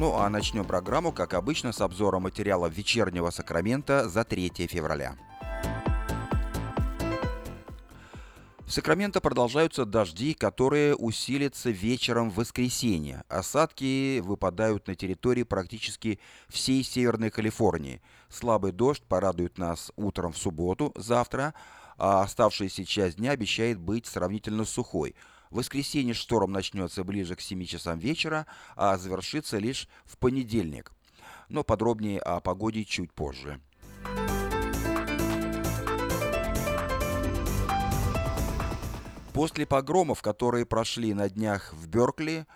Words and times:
Ну 0.00 0.14
а 0.14 0.30
начнем 0.30 0.64
программу, 0.64 1.12
как 1.12 1.34
обычно, 1.34 1.72
с 1.72 1.80
обзора 1.82 2.20
материала 2.20 2.68
вечернего 2.68 3.28
Сакрамента 3.28 4.08
за 4.08 4.24
3 4.24 4.66
февраля. 4.66 5.14
В 8.60 8.72
Сакраменто 8.72 9.20
продолжаются 9.20 9.84
дожди, 9.84 10.32
которые 10.32 10.96
усилятся 10.96 11.68
вечером 11.68 12.30
в 12.30 12.36
воскресенье. 12.36 13.24
Осадки 13.28 14.20
выпадают 14.20 14.86
на 14.86 14.94
территории 14.94 15.42
практически 15.42 16.18
всей 16.48 16.82
Северной 16.82 17.28
Калифорнии. 17.28 18.00
Слабый 18.30 18.72
дождь 18.72 19.02
порадует 19.02 19.58
нас 19.58 19.92
утром 19.96 20.32
в 20.32 20.38
субботу, 20.38 20.92
завтра, 20.96 21.52
а 21.98 22.22
оставшаяся 22.22 22.86
часть 22.86 23.18
дня 23.18 23.32
обещает 23.32 23.78
быть 23.78 24.06
сравнительно 24.06 24.64
сухой. 24.64 25.14
В 25.50 25.56
воскресенье 25.56 26.14
шторм 26.14 26.52
начнется 26.52 27.02
ближе 27.02 27.34
к 27.34 27.40
7 27.40 27.64
часам 27.64 27.98
вечера, 27.98 28.46
а 28.76 28.96
завершится 28.96 29.58
лишь 29.58 29.88
в 30.04 30.16
понедельник. 30.16 30.92
Но 31.48 31.64
подробнее 31.64 32.20
о 32.20 32.38
погоде 32.40 32.84
чуть 32.84 33.12
позже. 33.12 33.60
После 39.32 39.66
погромов, 39.66 40.22
которые 40.22 40.66
прошли 40.66 41.14
на 41.14 41.28
днях 41.28 41.72
в 41.72 41.88
Беркли, 41.88 42.46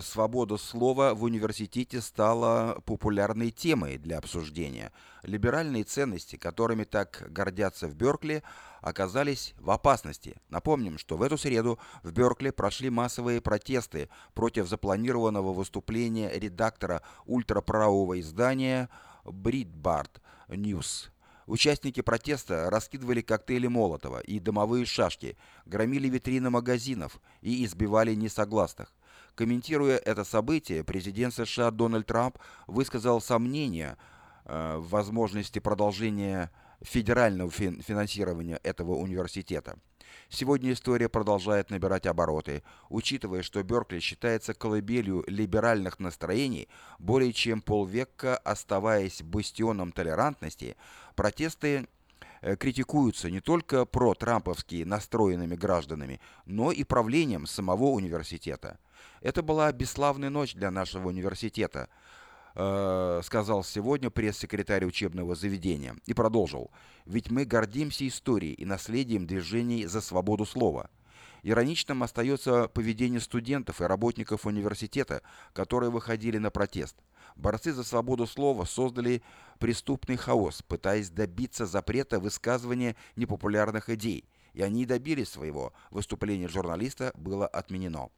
свобода 0.00 0.56
слова 0.56 1.14
в 1.14 1.22
университете 1.22 2.00
стала 2.00 2.80
популярной 2.84 3.50
темой 3.50 3.98
для 3.98 4.18
обсуждения. 4.18 4.92
Либеральные 5.22 5.84
ценности, 5.84 6.36
которыми 6.36 6.84
так 6.84 7.26
гордятся 7.30 7.86
в 7.88 7.94
Беркли, 7.94 8.42
оказались 8.80 9.54
в 9.58 9.70
опасности. 9.70 10.40
Напомним, 10.48 10.98
что 10.98 11.16
в 11.16 11.22
эту 11.22 11.38
среду 11.38 11.78
в 12.02 12.12
Беркли 12.12 12.50
прошли 12.50 12.90
массовые 12.90 13.40
протесты 13.40 14.08
против 14.34 14.68
запланированного 14.68 15.52
выступления 15.52 16.30
редактора 16.30 17.02
ультраправого 17.26 18.18
издания 18.20 18.88
Breitbart 19.24 20.20
News 20.48 21.10
Участники 21.48 22.02
протеста 22.02 22.68
раскидывали 22.68 23.22
коктейли 23.22 23.68
Молотова 23.68 24.20
и 24.20 24.38
дымовые 24.38 24.84
шашки, 24.84 25.38
громили 25.64 26.06
витрины 26.06 26.50
магазинов 26.50 27.18
и 27.40 27.64
избивали 27.64 28.14
несогласных. 28.14 28.92
Комментируя 29.38 29.98
это 29.98 30.24
событие, 30.24 30.82
президент 30.82 31.32
США 31.32 31.70
Дональд 31.70 32.08
Трамп 32.08 32.38
высказал 32.66 33.20
сомнения 33.20 33.96
э, 34.44 34.78
в 34.78 34.88
возможности 34.88 35.60
продолжения 35.60 36.50
федерального 36.80 37.48
финансирования 37.48 38.58
этого 38.64 38.96
университета. 38.96 39.78
Сегодня 40.28 40.72
история 40.72 41.08
продолжает 41.08 41.70
набирать 41.70 42.06
обороты. 42.06 42.64
Учитывая, 42.88 43.42
что 43.42 43.62
Беркли 43.62 44.00
считается 44.00 44.54
колыбелью 44.54 45.22
либеральных 45.28 46.00
настроений, 46.00 46.68
более 46.98 47.32
чем 47.32 47.62
полвека 47.62 48.38
оставаясь 48.38 49.22
бастионом 49.22 49.92
толерантности, 49.92 50.76
протесты 51.14 51.86
критикуются 52.40 53.30
не 53.30 53.40
только 53.40 53.84
про-трамповские 53.84 54.84
настроенными 54.86 55.56
гражданами, 55.56 56.20
но 56.46 56.72
и 56.72 56.84
правлением 56.84 57.46
самого 57.46 57.90
университета. 57.90 58.78
Это 59.20 59.42
была 59.42 59.72
бесславная 59.72 60.30
ночь 60.30 60.54
для 60.54 60.70
нашего 60.70 61.08
университета– 61.08 61.88
Э, 62.60 63.20
сказал 63.22 63.62
сегодня 63.62 64.10
пресс-секретарь 64.10 64.84
учебного 64.84 65.36
заведения 65.36 65.94
и 66.06 66.12
продолжил. 66.12 66.72
Ведь 67.06 67.30
мы 67.30 67.44
гордимся 67.44 68.06
историей 68.08 68.54
и 68.54 68.64
наследием 68.64 69.28
движений 69.28 69.86
за 69.86 70.00
свободу 70.00 70.44
слова. 70.44 70.90
Ироничным 71.42 72.02
остается 72.02 72.68
поведение 72.68 73.20
студентов 73.20 73.80
и 73.80 73.84
работников 73.84 74.46
университета, 74.46 75.22
которые 75.52 75.90
выходили 75.90 76.38
на 76.38 76.50
протест. 76.50 76.96
Борцы 77.36 77.72
за 77.72 77.84
свободу 77.84 78.26
слова 78.26 78.64
создали 78.64 79.22
преступный 79.58 80.16
хаос, 80.16 80.62
пытаясь 80.62 81.10
добиться 81.10 81.66
запрета 81.66 82.18
высказывания 82.18 82.96
непопулярных 83.16 83.88
идей, 83.90 84.28
и 84.54 84.62
они 84.62 84.86
добились 84.86 85.28
своего. 85.28 85.72
Выступление 85.90 86.48
журналиста 86.48 87.12
было 87.14 87.46
отменено. 87.46 88.10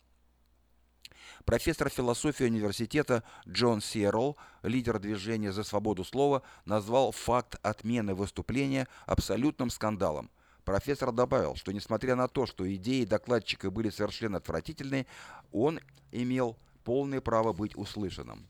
Профессор 1.44 1.88
философии 1.88 2.44
университета 2.44 3.22
Джон 3.48 3.80
Сиерл, 3.80 4.36
лидер 4.62 4.98
движения 4.98 5.52
за 5.52 5.64
свободу 5.64 6.04
слова, 6.04 6.42
назвал 6.64 7.12
факт 7.12 7.56
отмены 7.62 8.14
выступления 8.14 8.88
абсолютным 9.06 9.70
скандалом. 9.70 10.30
Профессор 10.70 11.10
добавил, 11.10 11.56
что 11.56 11.72
несмотря 11.72 12.14
на 12.14 12.28
то, 12.28 12.46
что 12.46 12.72
идеи 12.76 13.04
докладчика 13.04 13.72
были 13.72 13.90
совершенно 13.90 14.36
отвратительны, 14.36 15.04
он 15.50 15.80
имел 16.12 16.56
полное 16.84 17.20
право 17.20 17.52
быть 17.52 17.74
услышанным. 17.74 18.46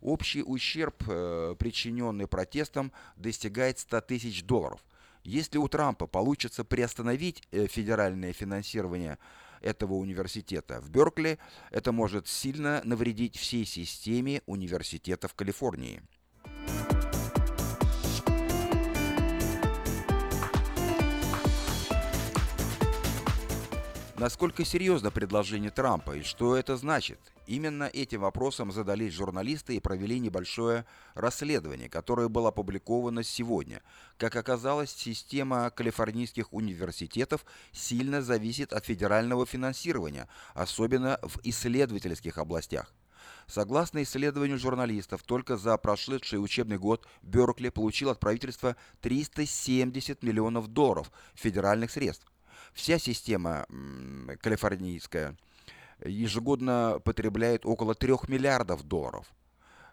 Общий 0.00 0.42
ущерб, 0.42 1.04
э, 1.06 1.54
причиненный 1.58 2.26
протестом, 2.26 2.92
достигает 3.16 3.78
100 3.78 4.00
тысяч 4.00 4.42
долларов. 4.42 4.82
Если 5.22 5.58
у 5.58 5.68
Трампа 5.68 6.06
получится 6.06 6.64
приостановить 6.64 7.42
э, 7.52 7.66
федеральное 7.66 8.32
финансирование 8.32 9.18
этого 9.60 9.96
университета 9.96 10.80
в 10.80 10.88
Беркли, 10.88 11.38
это 11.70 11.92
может 11.92 12.26
сильно 12.26 12.80
навредить 12.84 13.36
всей 13.36 13.66
системе 13.66 14.40
университетов 14.46 15.34
Калифорнии. 15.34 16.00
Насколько 24.18 24.64
серьезно 24.64 25.12
предложение 25.12 25.70
Трампа 25.70 26.16
и 26.16 26.22
что 26.24 26.56
это 26.56 26.76
значит? 26.76 27.20
Именно 27.46 27.84
этим 27.84 28.22
вопросом 28.22 28.72
задались 28.72 29.12
журналисты 29.12 29.76
и 29.76 29.80
провели 29.80 30.18
небольшое 30.18 30.86
расследование, 31.14 31.88
которое 31.88 32.28
было 32.28 32.48
опубликовано 32.48 33.22
сегодня. 33.22 33.80
Как 34.16 34.34
оказалось, 34.34 34.90
система 34.90 35.70
калифорнийских 35.70 36.52
университетов 36.52 37.46
сильно 37.70 38.20
зависит 38.20 38.72
от 38.72 38.86
федерального 38.86 39.46
финансирования, 39.46 40.26
особенно 40.52 41.20
в 41.22 41.38
исследовательских 41.44 42.38
областях. 42.38 42.92
Согласно 43.46 44.02
исследованию 44.02 44.58
журналистов, 44.58 45.22
только 45.22 45.56
за 45.56 45.78
прошедший 45.78 46.42
учебный 46.42 46.76
год 46.76 47.06
Беркли 47.22 47.68
получил 47.68 48.10
от 48.10 48.18
правительства 48.18 48.74
370 49.00 50.24
миллионов 50.24 50.66
долларов 50.66 51.12
федеральных 51.36 51.92
средств. 51.92 52.26
Вся 52.78 53.00
система 53.00 53.66
калифорнийская 54.40 55.36
ежегодно 56.04 57.00
потребляет 57.04 57.66
около 57.66 57.96
3 57.96 58.14
миллиардов 58.28 58.84
долларов 58.84 59.26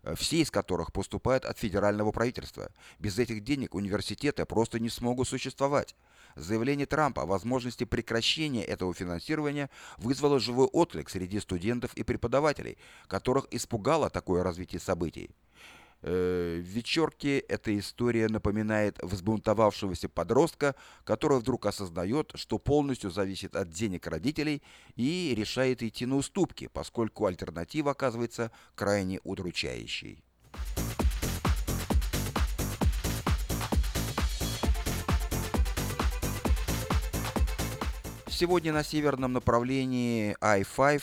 э, 0.04 0.14
все 0.16 0.42
из 0.42 0.52
которых 0.52 0.94
поступают 0.94 1.46
от 1.46 1.58
федерального 1.58 2.12
правительства. 2.12 2.70
Без 3.00 3.18
этих 3.18 3.44
денег 3.44 3.74
университеты 3.74 4.46
просто 4.46 4.80
не 4.80 4.90
смогут 4.90 5.28
существовать. 5.28 5.96
Заявление 6.36 6.86
Трампа 6.86 7.24
о 7.24 7.26
возможности 7.26 7.86
прекращения 7.86 8.64
этого 8.64 8.94
финансирования 8.94 9.72
вызвало 9.98 10.40
живой 10.40 10.68
отклик 10.68 11.10
среди 11.10 11.40
студентов 11.40 11.92
и 11.96 12.04
преподавателей, 12.04 12.78
которых 13.08 13.48
испугало 13.50 14.12
такое 14.12 14.44
развитие 14.44 14.80
событий. 14.80 15.32
Э, 16.08 16.62
вечерке 16.64 17.40
эта 17.40 17.76
история 17.80 18.28
напоминает 18.28 19.00
взбунтовавшегося 19.02 20.08
подростка, 20.08 20.76
который 21.04 21.40
вдруг 21.40 21.66
осознает, 21.66 22.32
что 22.36 22.60
полностью 22.60 23.10
зависит 23.10 23.56
от 23.56 23.72
денег 23.72 24.06
родителей 24.06 24.62
и 24.96 25.34
решает 25.36 25.82
идти 25.82 26.06
на 26.06 26.18
уступки, 26.18 26.68
поскольку 26.72 27.26
альтернатива 27.26 27.92
оказывается 27.92 28.52
крайне 28.76 29.20
удручающей. 29.24 30.25
Сегодня 38.38 38.74
на 38.74 38.84
северном 38.84 39.32
направлении 39.32 40.36
I-5 40.42 41.02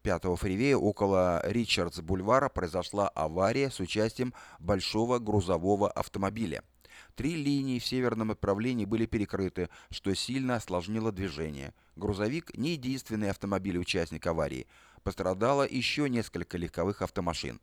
5 0.00 0.22
фривея 0.38 0.76
около 0.76 1.42
Ричардс-бульвара 1.44 2.48
произошла 2.50 3.08
авария 3.08 3.68
с 3.68 3.80
участием 3.80 4.32
большого 4.60 5.18
грузового 5.18 5.90
автомобиля. 5.90 6.62
Три 7.16 7.34
линии 7.34 7.80
в 7.80 7.84
северном 7.84 8.28
направлении 8.28 8.84
были 8.84 9.06
перекрыты, 9.06 9.70
что 9.90 10.14
сильно 10.14 10.54
осложнило 10.54 11.10
движение. 11.10 11.74
Грузовик 11.96 12.56
не 12.56 12.74
единственный 12.74 13.30
автомобиль-участник 13.30 14.24
аварии. 14.24 14.68
Пострадало 15.02 15.66
еще 15.68 16.08
несколько 16.08 16.58
легковых 16.58 17.02
автомашин. 17.02 17.60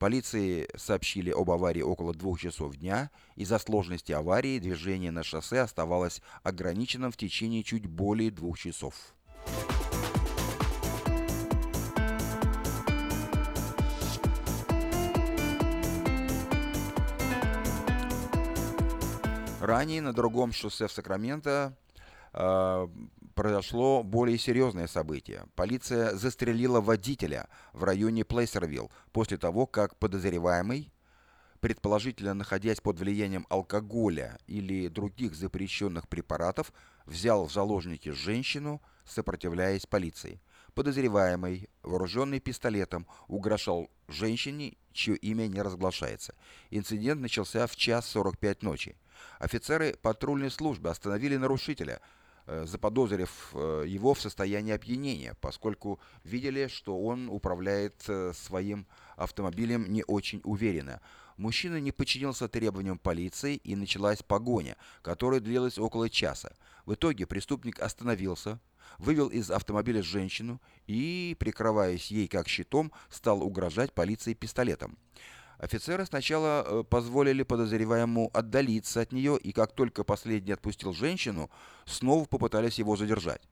Полиции 0.00 0.66
сообщили 0.76 1.30
об 1.30 1.50
аварии 1.50 1.82
около 1.82 2.14
двух 2.14 2.40
часов 2.40 2.74
дня. 2.74 3.10
Из-за 3.36 3.58
сложности 3.58 4.12
аварии 4.12 4.58
движение 4.58 5.10
на 5.10 5.22
шоссе 5.22 5.60
оставалось 5.60 6.22
ограниченным 6.42 7.12
в 7.12 7.18
течение 7.18 7.62
чуть 7.62 7.86
более 7.86 8.30
двух 8.30 8.58
часов. 8.58 8.94
Ранее 19.60 20.00
на 20.00 20.14
другом 20.14 20.54
шоссе 20.54 20.88
в 20.88 20.92
Сакраменто 20.92 21.76
э, 22.32 22.88
произошло 23.40 24.02
более 24.02 24.36
серьезное 24.36 24.86
событие. 24.86 25.46
Полиция 25.54 26.14
застрелила 26.14 26.82
водителя 26.82 27.48
в 27.72 27.84
районе 27.84 28.22
Плейсервилл 28.22 28.92
после 29.12 29.38
того, 29.38 29.64
как 29.64 29.96
подозреваемый, 29.96 30.92
предположительно 31.60 32.34
находясь 32.34 32.82
под 32.82 32.98
влиянием 32.98 33.46
алкоголя 33.48 34.38
или 34.46 34.88
других 34.88 35.34
запрещенных 35.34 36.06
препаратов, 36.06 36.70
взял 37.06 37.46
в 37.46 37.50
заложники 37.50 38.10
женщину, 38.10 38.82
сопротивляясь 39.06 39.86
полиции. 39.86 40.42
Подозреваемый, 40.74 41.70
вооруженный 41.82 42.40
пистолетом, 42.40 43.06
угрожал 43.26 43.88
женщине, 44.06 44.76
чье 44.92 45.16
имя 45.16 45.46
не 45.46 45.62
разглашается. 45.62 46.34
Инцидент 46.68 47.22
начался 47.22 47.66
в 47.66 47.74
час 47.74 48.04
45 48.04 48.62
ночи. 48.62 48.96
Офицеры 49.38 49.96
патрульной 50.02 50.50
службы 50.50 50.90
остановили 50.90 51.36
нарушителя, 51.36 52.02
заподозрив 52.66 53.50
э, 53.54 53.84
его 53.86 54.14
в 54.14 54.20
состоянии 54.20 54.72
опьянения, 54.72 55.36
поскольку 55.40 56.00
видели, 56.24 56.68
что 56.68 57.00
он 57.00 57.28
управляет 57.28 58.02
э, 58.08 58.32
своим 58.34 58.86
автомобилем 59.16 59.92
не 59.92 60.04
очень 60.04 60.40
уверенно. 60.44 61.00
Мужчина 61.36 61.80
не 61.80 61.92
подчинился 61.92 62.48
требованиям 62.48 62.98
полиции 62.98 63.56
и 63.56 63.74
началась 63.76 64.22
погоня, 64.22 64.76
которая 65.02 65.40
длилась 65.40 65.78
около 65.78 66.10
часа. 66.10 66.52
В 66.84 66.94
итоге 66.94 67.26
преступник 67.26 67.80
остановился, 67.80 68.60
вывел 68.98 69.28
из 69.28 69.50
автомобиля 69.50 70.02
женщину 70.02 70.60
и, 70.86 71.36
прикрываясь 71.38 72.10
ей 72.10 72.28
как 72.28 72.48
щитом, 72.48 72.92
стал 73.08 73.42
угрожать 73.42 73.92
полиции 73.94 74.34
пистолетом. 74.34 74.98
Офицеры 75.60 76.06
сначала 76.06 76.64
э, 76.64 76.84
позволили 76.84 77.42
подозреваемому 77.42 78.30
отдалиться 78.32 79.02
от 79.02 79.12
нее, 79.12 79.38
и 79.38 79.52
как 79.52 79.72
только 79.72 80.04
последний 80.04 80.52
отпустил 80.52 80.94
женщину, 80.94 81.50
снова 81.84 82.24
попытались 82.24 82.78
его 82.78 82.96
задержать. 82.96 83.42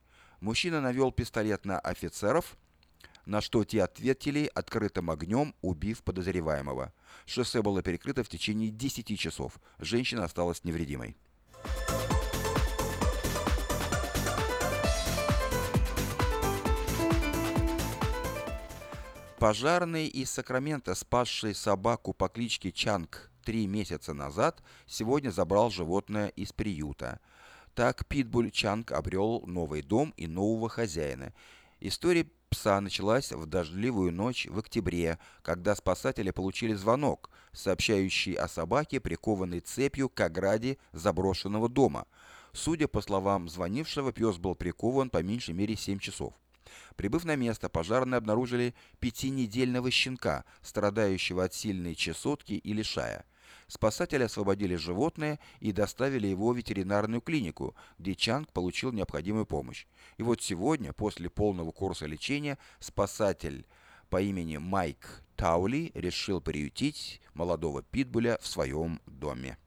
Мужчина 0.40 0.80
навел 0.80 1.12
пистолет 1.12 1.66
на 1.66 1.78
офицеров, 1.78 2.56
на 3.26 3.42
что 3.42 3.62
те 3.62 3.82
ответили 3.82 4.50
открытым 4.54 5.10
огнем, 5.10 5.54
убив 5.60 6.02
подозреваемого. 6.02 6.94
Шоссе 7.26 7.60
было 7.60 7.82
перекрыто 7.82 8.24
в 8.24 8.28
течение 8.30 8.70
10 8.70 9.18
часов. 9.18 9.60
Женщина 9.78 10.24
осталась 10.24 10.64
невредимой. 10.64 11.14
Пожарный 19.38 20.08
из 20.08 20.32
Сакрамента, 20.32 20.96
спасший 20.96 21.54
собаку 21.54 22.12
по 22.12 22.28
кличке 22.28 22.72
Чанг 22.72 23.30
три 23.44 23.68
месяца 23.68 24.12
назад, 24.12 24.64
сегодня 24.88 25.30
забрал 25.30 25.70
животное 25.70 26.26
из 26.30 26.52
приюта. 26.52 27.20
Так 27.76 28.04
Питбуль 28.08 28.50
Чанг 28.50 28.90
обрел 28.90 29.44
новый 29.46 29.82
дом 29.82 30.12
и 30.16 30.26
нового 30.26 30.68
хозяина. 30.68 31.32
История 31.78 32.26
пса 32.50 32.80
началась 32.80 33.30
в 33.30 33.46
дождливую 33.46 34.12
ночь 34.12 34.48
в 34.50 34.58
октябре, 34.58 35.20
когда 35.42 35.76
спасатели 35.76 36.32
получили 36.32 36.74
звонок, 36.74 37.30
сообщающий 37.52 38.34
о 38.34 38.48
собаке, 38.48 38.98
прикованной 38.98 39.60
цепью 39.60 40.08
к 40.08 40.20
ограде 40.20 40.78
заброшенного 40.90 41.68
дома. 41.68 42.08
Судя 42.52 42.88
по 42.88 43.00
словам 43.00 43.48
звонившего, 43.48 44.12
пес 44.12 44.36
был 44.36 44.56
прикован 44.56 45.10
по 45.10 45.22
меньшей 45.22 45.54
мере 45.54 45.76
7 45.76 46.00
часов. 46.00 46.34
Прибыв 46.96 47.24
на 47.24 47.36
место, 47.36 47.68
пожарные 47.68 48.18
обнаружили 48.18 48.74
пятинедельного 49.00 49.90
щенка, 49.90 50.44
страдающего 50.62 51.44
от 51.44 51.54
сильной 51.54 51.94
чесотки 51.94 52.52
и 52.52 52.72
лишая. 52.72 53.24
Спасатели 53.66 54.22
освободили 54.22 54.76
животное 54.76 55.38
и 55.60 55.72
доставили 55.72 56.26
его 56.26 56.52
в 56.52 56.56
ветеринарную 56.56 57.20
клинику, 57.20 57.76
где 57.98 58.14
Чанг 58.14 58.50
получил 58.52 58.92
необходимую 58.92 59.46
помощь. 59.46 59.86
И 60.16 60.22
вот 60.22 60.40
сегодня, 60.42 60.92
после 60.92 61.28
полного 61.28 61.70
курса 61.70 62.06
лечения, 62.06 62.58
спасатель 62.80 63.66
по 64.08 64.22
имени 64.22 64.56
Майк 64.56 65.22
Таули 65.36 65.92
решил 65.94 66.40
приютить 66.40 67.20
молодого 67.34 67.82
питбуля 67.82 68.38
в 68.40 68.46
своем 68.46 69.00
доме. 69.06 69.58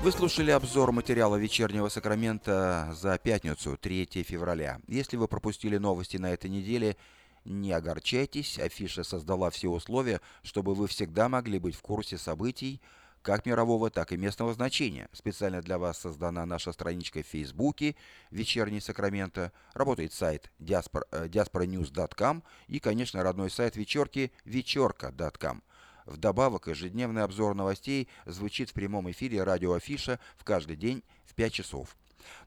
Вы 0.00 0.12
слушали 0.12 0.52
обзор 0.52 0.92
материала 0.92 1.34
«Вечернего 1.34 1.88
Сакрамента» 1.88 2.94
за 2.94 3.18
пятницу, 3.18 3.76
3 3.76 4.06
февраля. 4.22 4.78
Если 4.86 5.16
вы 5.16 5.26
пропустили 5.26 5.76
новости 5.76 6.16
на 6.18 6.32
этой 6.32 6.48
неделе, 6.48 6.96
не 7.44 7.72
огорчайтесь, 7.72 8.60
афиша 8.60 9.02
создала 9.02 9.50
все 9.50 9.68
условия, 9.68 10.20
чтобы 10.44 10.76
вы 10.76 10.86
всегда 10.86 11.28
могли 11.28 11.58
быть 11.58 11.74
в 11.74 11.82
курсе 11.82 12.16
событий, 12.16 12.80
как 13.22 13.44
мирового, 13.44 13.90
так 13.90 14.12
и 14.12 14.16
местного 14.16 14.54
значения. 14.54 15.08
Специально 15.12 15.60
для 15.60 15.78
вас 15.78 15.98
создана 15.98 16.46
наша 16.46 16.70
страничка 16.70 17.24
в 17.24 17.26
Фейсбуке 17.26 17.96
«Вечерний 18.30 18.80
Сакраменто», 18.80 19.50
работает 19.74 20.12
сайт 20.12 20.52
diasporanews.com 20.60 22.38
э, 22.38 22.42
и, 22.68 22.78
конечно, 22.78 23.24
родной 23.24 23.50
сайт 23.50 23.74
вечерки 23.74 24.30
вечерка.com. 24.44 25.60
Вдобавок, 26.08 26.66
ежедневный 26.68 27.22
обзор 27.22 27.54
новостей 27.54 28.08
звучит 28.24 28.70
в 28.70 28.72
прямом 28.72 29.10
эфире 29.10 29.42
радио 29.42 29.74
Афиша 29.74 30.18
в 30.38 30.44
каждый 30.44 30.76
день 30.76 31.02
в 31.26 31.34
5 31.34 31.52
часов. 31.52 31.94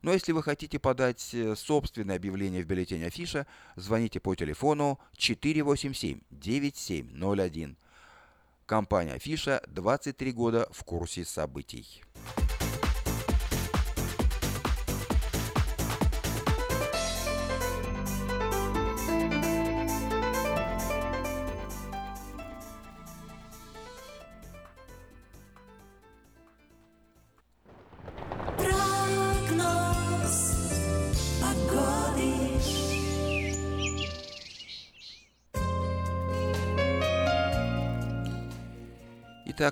Но 0.02 0.12
если 0.12 0.32
вы 0.32 0.42
хотите 0.42 0.80
подать 0.80 1.30
э, 1.32 1.54
собственное 1.56 2.16
объявление 2.16 2.64
в 2.64 2.66
бюллетень 2.66 3.04
Афиша, 3.04 3.46
звоните 3.76 4.18
по 4.20 4.34
телефону 4.34 4.98
487-9701. 5.16 7.76
Компания 8.66 9.12
Афиша 9.12 9.62
23 9.68 10.32
года 10.32 10.68
в 10.72 10.82
курсе 10.84 11.24
событий. 11.24 12.02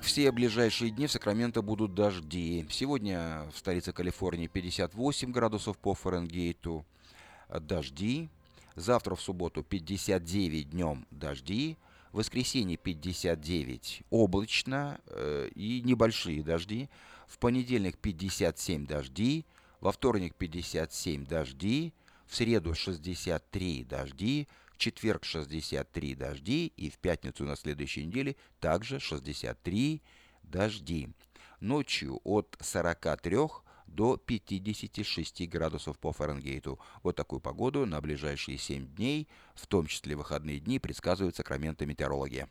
Итак, 0.01 0.07
все 0.07 0.33
ближайшие 0.33 0.91
дни 0.91 1.07
в 1.07 1.13
Сакраменто 1.13 1.61
будут 1.61 1.95
дожди. 1.95 2.67
Сегодня 2.71 3.47
в 3.53 3.59
столице 3.59 3.93
Калифорнии 3.93 4.47
58 4.47 5.31
градусов 5.31 5.77
по 5.77 5.95
Фаренгейту. 5.95 6.87
Дожди. 7.61 8.31
Завтра 8.77 9.15
в 9.15 9.21
субботу 9.21 9.63
59 9.63 10.71
днем 10.71 11.07
дожди. 11.11 11.77
В 12.13 12.19
воскресенье 12.19 12.79
59 12.79 14.03
облачно 14.11 15.01
э, 15.07 15.51
и 15.55 15.83
небольшие 15.83 16.43
дожди. 16.43 16.89
В 17.27 17.39
понедельник 17.39 17.99
57 17.99 18.87
дожди. 18.87 19.45
Во 19.81 19.93
вторник 19.93 20.35
57 20.35 21.27
дожди. 21.27 21.93
В 22.27 22.37
среду 22.37 22.75
63 22.75 23.85
дожди 23.85 24.49
четверг 24.81 25.25
63 25.25 26.15
дожди 26.15 26.73
и 26.77 26.91
в 26.91 26.99
пятницу 26.99 27.45
на 27.45 27.55
следующей 27.55 28.07
неделе 28.07 28.35
также 28.59 28.99
63 28.99 30.03
дожди. 30.43 31.11
Ночью 31.61 32.21
от 32.25 32.57
43 32.61 33.37
до 33.87 34.17
56 34.17 35.49
градусов 35.49 35.99
по 35.99 36.13
Фаренгейту. 36.13 36.81
Вот 37.03 37.15
такую 37.15 37.41
погоду 37.41 37.85
на 37.85 38.01
ближайшие 38.01 38.57
7 38.57 38.87
дней, 38.95 39.29
в 39.55 39.67
том 39.67 39.87
числе 39.87 40.17
выходные 40.17 40.61
дни, 40.61 40.79
предсказывает 40.79 41.37
Сакраменто 41.37 41.85
метеорология. 41.85 42.49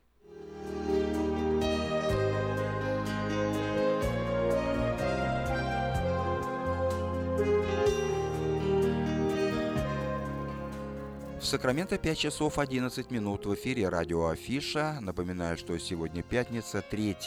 Сакраменто 11.49 11.97
5 11.97 12.15
часов 12.15 12.59
11 12.59 13.09
минут 13.09 13.47
в 13.47 13.55
эфире 13.55 13.89
радио 13.89 14.27
Афиша. 14.27 14.99
Напоминаю, 15.01 15.57
что 15.57 15.75
сегодня 15.79 16.21
пятница, 16.21 16.83
3 16.83 17.17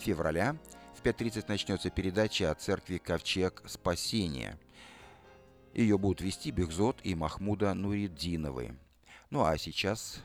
февраля. 0.00 0.56
В 0.96 1.02
5.30 1.06 1.44
начнется 1.46 1.90
передача 1.90 2.50
о 2.50 2.56
церкви 2.56 2.98
Ковчег 2.98 3.62
Спасения. 3.66 4.58
Ее 5.74 5.96
будут 5.96 6.22
вести 6.22 6.50
Бехзот 6.50 6.96
и 7.04 7.14
Махмуда 7.14 7.72
Нуриддиновы. 7.72 8.74
Ну 9.30 9.44
а 9.44 9.56
сейчас... 9.58 10.24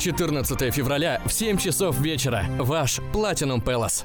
14 0.00 0.74
февраля 0.74 1.20
в 1.26 1.32
7 1.32 1.58
часов 1.58 2.00
вечера. 2.00 2.46
Ваш 2.58 3.00
Platinum 3.12 3.62
Palace. 3.62 4.04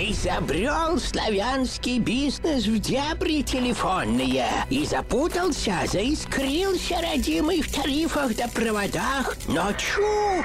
Изобрел 0.00 1.00
славянский 1.00 1.98
бизнес 1.98 2.66
в 2.66 2.78
дебри 2.78 3.42
телефонные 3.42 4.46
И 4.70 4.86
запутался, 4.86 5.74
заискрился 5.90 7.00
родимый 7.02 7.62
в 7.62 7.74
тарифах 7.74 8.36
да 8.36 8.46
проводах 8.46 9.36
Но 9.48 9.72
чу! 9.72 10.44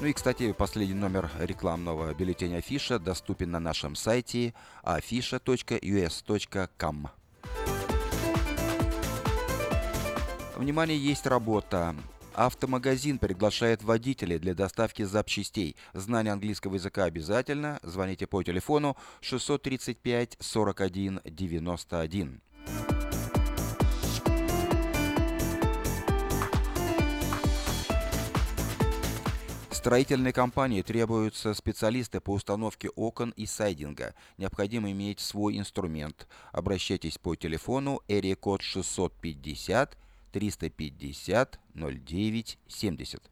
Ну 0.00 0.08
и, 0.08 0.12
кстати, 0.12 0.52
последний 0.52 0.94
номер 0.94 1.30
рекламного 1.38 2.12
бюллетеня 2.12 2.58
Афиша 2.58 2.98
доступен 2.98 3.50
на 3.52 3.60
нашем 3.60 3.94
сайте 3.94 4.52
afisha.us.com. 4.82 5.48
Внимание, 10.56 10.98
есть 10.98 11.26
работа 11.26 11.96
Автомагазин 12.34 13.18
приглашает 13.18 13.84
водителей 13.84 14.40
для 14.40 14.54
доставки 14.54 15.04
запчастей. 15.04 15.76
Знание 15.92 16.32
английского 16.32 16.74
языка 16.74 17.04
обязательно. 17.04 17.78
Звоните 17.84 18.26
по 18.26 18.42
телефону 18.42 18.96
635 19.20 20.36
41 20.40 21.20
91. 21.24 22.40
Строительной 29.70 30.32
компании 30.32 30.82
требуются 30.82 31.52
специалисты 31.54 32.18
по 32.18 32.30
установке 32.30 32.88
окон 32.88 33.34
и 33.36 33.46
сайдинга. 33.46 34.14
Необходимо 34.38 34.90
иметь 34.90 35.20
свой 35.20 35.58
инструмент. 35.58 36.26
Обращайтесь 36.52 37.18
по 37.18 37.36
телефону 37.36 38.00
эрия 38.08 38.34
код 38.34 38.62
650 38.62 39.98
350 40.34 41.60
09 41.74 42.58
70. 42.66 43.30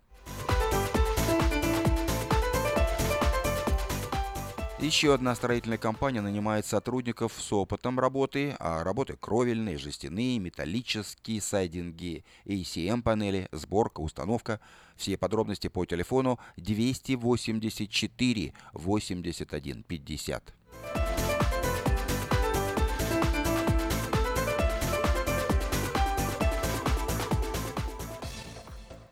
Еще 4.78 5.14
одна 5.14 5.34
строительная 5.34 5.78
компания 5.78 6.20
нанимает 6.20 6.64
сотрудников 6.66 7.32
с 7.36 7.52
опытом 7.52 7.98
работы, 8.00 8.56
а 8.58 8.84
работы 8.84 9.16
кровельные, 9.16 9.78
жестяные, 9.78 10.38
металлические 10.38 11.40
сайдинги, 11.40 12.24
ACM-панели, 12.46 13.48
сборка, 13.52 14.00
установка. 14.00 14.60
Все 14.96 15.16
подробности 15.16 15.68
по 15.68 15.84
телефону 15.84 16.38
284 16.56 18.52
81 18.74 19.82
50. 19.82 20.54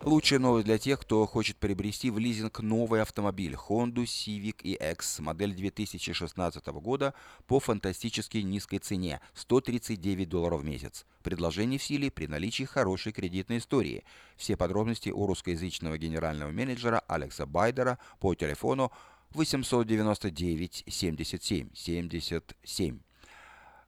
Лучшая 0.02 0.38
новость 0.38 0.64
для 0.64 0.78
тех, 0.78 0.98
кто 0.98 1.26
хочет 1.26 1.58
приобрести 1.58 2.10
в 2.10 2.18
лизинг 2.18 2.60
новый 2.60 3.02
автомобиль 3.02 3.52
Honda 3.52 4.04
Civic 4.04 4.62
EX 4.62 5.20
модель 5.20 5.52
2016 5.52 6.66
года 6.68 7.12
по 7.46 7.60
фантастически 7.60 8.38
низкой 8.38 8.78
цене– 8.78 9.20
139 9.34 10.26
долларов 10.26 10.62
в 10.62 10.64
месяц. 10.64 11.04
Предложение 11.22 11.78
в 11.78 11.82
силе 11.82 12.10
при 12.10 12.28
наличии 12.28 12.64
хорошей 12.64 13.12
кредитной 13.12 13.58
истории. 13.58 14.04
Все 14.38 14.56
подробности 14.56 15.10
у 15.10 15.26
русскоязычного 15.26 15.98
генерального 15.98 16.50
менеджера 16.50 17.00
Алекса 17.06 17.44
Байдера 17.44 17.98
по 18.20 18.34
телефону 18.34 18.90
899 19.32 20.84
77 20.88 21.68
77. 21.74 23.00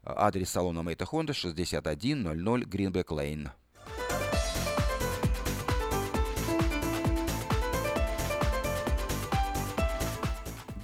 Адрес 0.04 0.50
салона 0.50 0.82
Мэйта 0.82 1.04
Honda 1.04 1.32
6100 1.32 2.34
Greenback 2.66 3.06
Lane. 3.06 3.50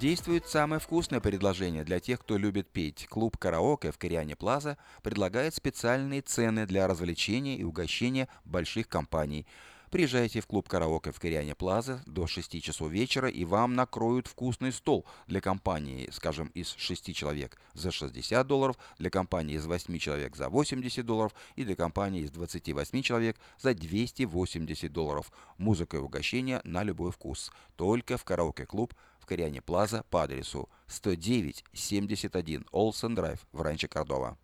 Действует 0.01 0.47
самое 0.47 0.81
вкусное 0.81 1.19
предложение 1.19 1.83
для 1.83 1.99
тех, 1.99 2.21
кто 2.21 2.37
любит 2.37 2.69
петь. 2.69 3.09
Клуб 3.09 3.37
«Караоке» 3.37 3.91
в 3.91 3.99
Кориане 3.99 4.37
Плаза 4.37 4.79
предлагает 5.03 5.57
специальные 5.57 6.23
цены 6.23 6.67
для 6.67 6.87
развлечения 6.87 7.57
и 7.57 7.65
угощения 7.65 8.29
больших 8.45 8.89
компаний– 8.89 9.45
Приезжайте 9.91 10.43
в 10.43 10.47
клуб 10.47 10.69
«Караоке» 10.69 11.13
в 11.13 11.19
Кориане 11.19 11.55
Плаза 11.55 12.03
до 12.05 12.27
6 12.27 12.63
часов 12.63 12.91
вечера, 12.91 13.31
и 13.31 13.47
вам 13.47 13.75
накроют 13.75 14.27
вкусный 14.27 14.71
стол 14.71 15.07
для 15.27 15.41
компании, 15.41 16.11
скажем, 16.13 16.49
из 16.49 16.75
6 16.77 17.15
человек 17.15 17.59
за 17.73 17.91
60 17.91 18.47
долларов, 18.47 18.77
для 18.99 19.09
компании 19.09 19.57
из 19.57 19.65
8 19.65 19.97
человек 19.99 20.37
за 20.37 20.51
80 20.51 21.07
долларов 21.07 21.33
и 21.57 21.65
для 21.65 21.75
компании 21.75 22.21
из 22.21 22.31
28 22.31 23.01
человек 23.01 23.39
за 23.59 23.73
280 23.73 24.93
долларов. 24.93 25.33
Музыка 25.57 25.97
и 25.97 26.01
угощение 26.01 26.61
на 26.65 26.83
любой 26.83 27.11
вкус. 27.11 27.51
Только 27.77 28.19
в 28.19 28.25
«Караоке-клуб» 28.25 28.93
Кориане 29.29 29.61
Плаза 29.61 30.05
по 30.11 30.23
адресу 30.23 30.69
109-71 30.89 32.67
Олсен 32.73 33.15
Драйв 33.15 33.47
в 33.53 33.61
Ранче 33.61 33.87
Кордова. 33.87 34.39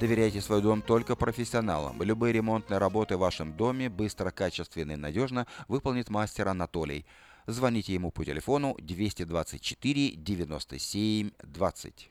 Доверяйте 0.00 0.40
свой 0.40 0.62
дом 0.62 0.82
только 0.82 1.14
профессионалам. 1.14 2.02
Любые 2.02 2.32
ремонтные 2.32 2.78
работы 2.78 3.16
в 3.16 3.20
вашем 3.20 3.56
доме 3.56 3.88
быстро, 3.88 4.30
качественно 4.30 4.92
и 4.92 4.96
надежно 4.96 5.46
выполнит 5.68 6.08
мастер 6.08 6.48
Анатолий. 6.48 7.06
Звоните 7.46 7.94
ему 7.94 8.10
по 8.10 8.24
телефону 8.24 8.76
224 8.80 10.16
97 10.16 11.30
20. 11.42 12.10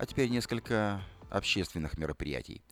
А 0.00 0.06
теперь 0.06 0.30
несколько 0.30 1.02
общественных 1.28 1.98
мероприятий. 1.98 2.62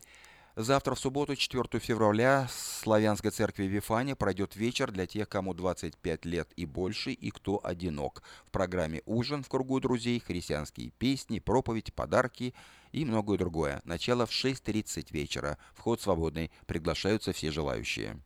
Завтра, 0.55 0.95
в 0.95 0.99
субботу, 0.99 1.35
4 1.35 1.79
февраля, 1.79 2.47
в 2.47 2.51
Славянской 2.51 3.29
церкви 3.29 3.65
Вифани 3.65 4.13
пройдет 4.13 4.55
вечер 4.55 4.89
для 4.89 5.05
тех, 5.05 5.29
кому 5.29 5.53
25 5.53 6.25
лет 6.25 6.49
и 6.55 6.65
больше, 6.65 7.11
и 7.11 7.29
кто 7.29 7.63
одинок. 7.63 8.23
В 8.47 8.49
программе 8.49 9.03
«Ужин» 9.05 9.43
в 9.43 9.47
кругу 9.47 9.79
друзей, 9.79 10.19
христианские 10.19 10.89
песни, 10.89 11.37
проповедь, 11.37 11.93
подарки 11.93 12.55
и 12.91 13.05
многое 13.05 13.37
другое. 13.37 13.79
Начало 13.83 14.25
в 14.25 14.31
6.30 14.31 15.09
вечера. 15.11 15.59
Вход 15.75 16.01
свободный. 16.01 16.49
Приглашаются 16.65 17.31
все 17.31 17.51
желающие. 17.51 18.19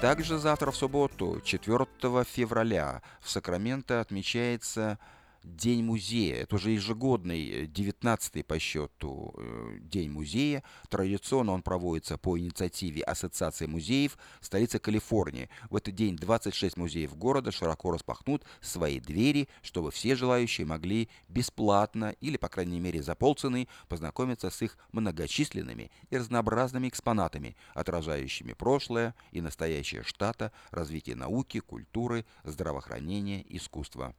Также 0.00 0.38
завтра, 0.38 0.72
в 0.72 0.76
субботу, 0.76 1.40
4 1.44 1.86
февраля, 2.24 3.02
в 3.20 3.30
Сакраменто 3.30 4.00
отмечается 4.00 4.98
День 5.44 5.82
музея. 5.82 6.42
Это 6.42 6.54
уже 6.54 6.70
ежегодный, 6.70 7.66
19-й 7.66 8.40
э, 8.40 8.44
по 8.44 8.60
счету 8.60 9.34
э, 9.36 9.78
День 9.80 10.10
музея. 10.10 10.62
Традиционно 10.88 11.50
он 11.50 11.62
проводится 11.62 12.16
по 12.16 12.38
инициативе 12.38 13.02
Ассоциации 13.02 13.66
музеев 13.66 14.16
столицы 14.40 14.78
Калифорнии. 14.78 15.50
В 15.68 15.74
этот 15.74 15.96
день 15.96 16.16
26 16.16 16.76
музеев 16.76 17.16
города 17.16 17.50
широко 17.50 17.90
распахнут 17.90 18.44
свои 18.60 19.00
двери, 19.00 19.48
чтобы 19.62 19.90
все 19.90 20.14
желающие 20.14 20.64
могли 20.64 21.08
бесплатно 21.28 22.14
или, 22.20 22.36
по 22.36 22.48
крайней 22.48 22.78
мере, 22.78 23.02
за 23.02 23.16
полцены 23.16 23.66
познакомиться 23.88 24.48
с 24.48 24.62
их 24.62 24.78
многочисленными 24.92 25.90
и 26.10 26.16
разнообразными 26.16 26.86
экспонатами, 26.86 27.56
отражающими 27.74 28.52
прошлое 28.52 29.12
и 29.32 29.40
настоящее 29.40 30.04
штата, 30.04 30.52
развитие 30.70 31.16
науки, 31.16 31.58
культуры, 31.58 32.26
здравоохранения, 32.44 33.44
искусства. 33.48 34.14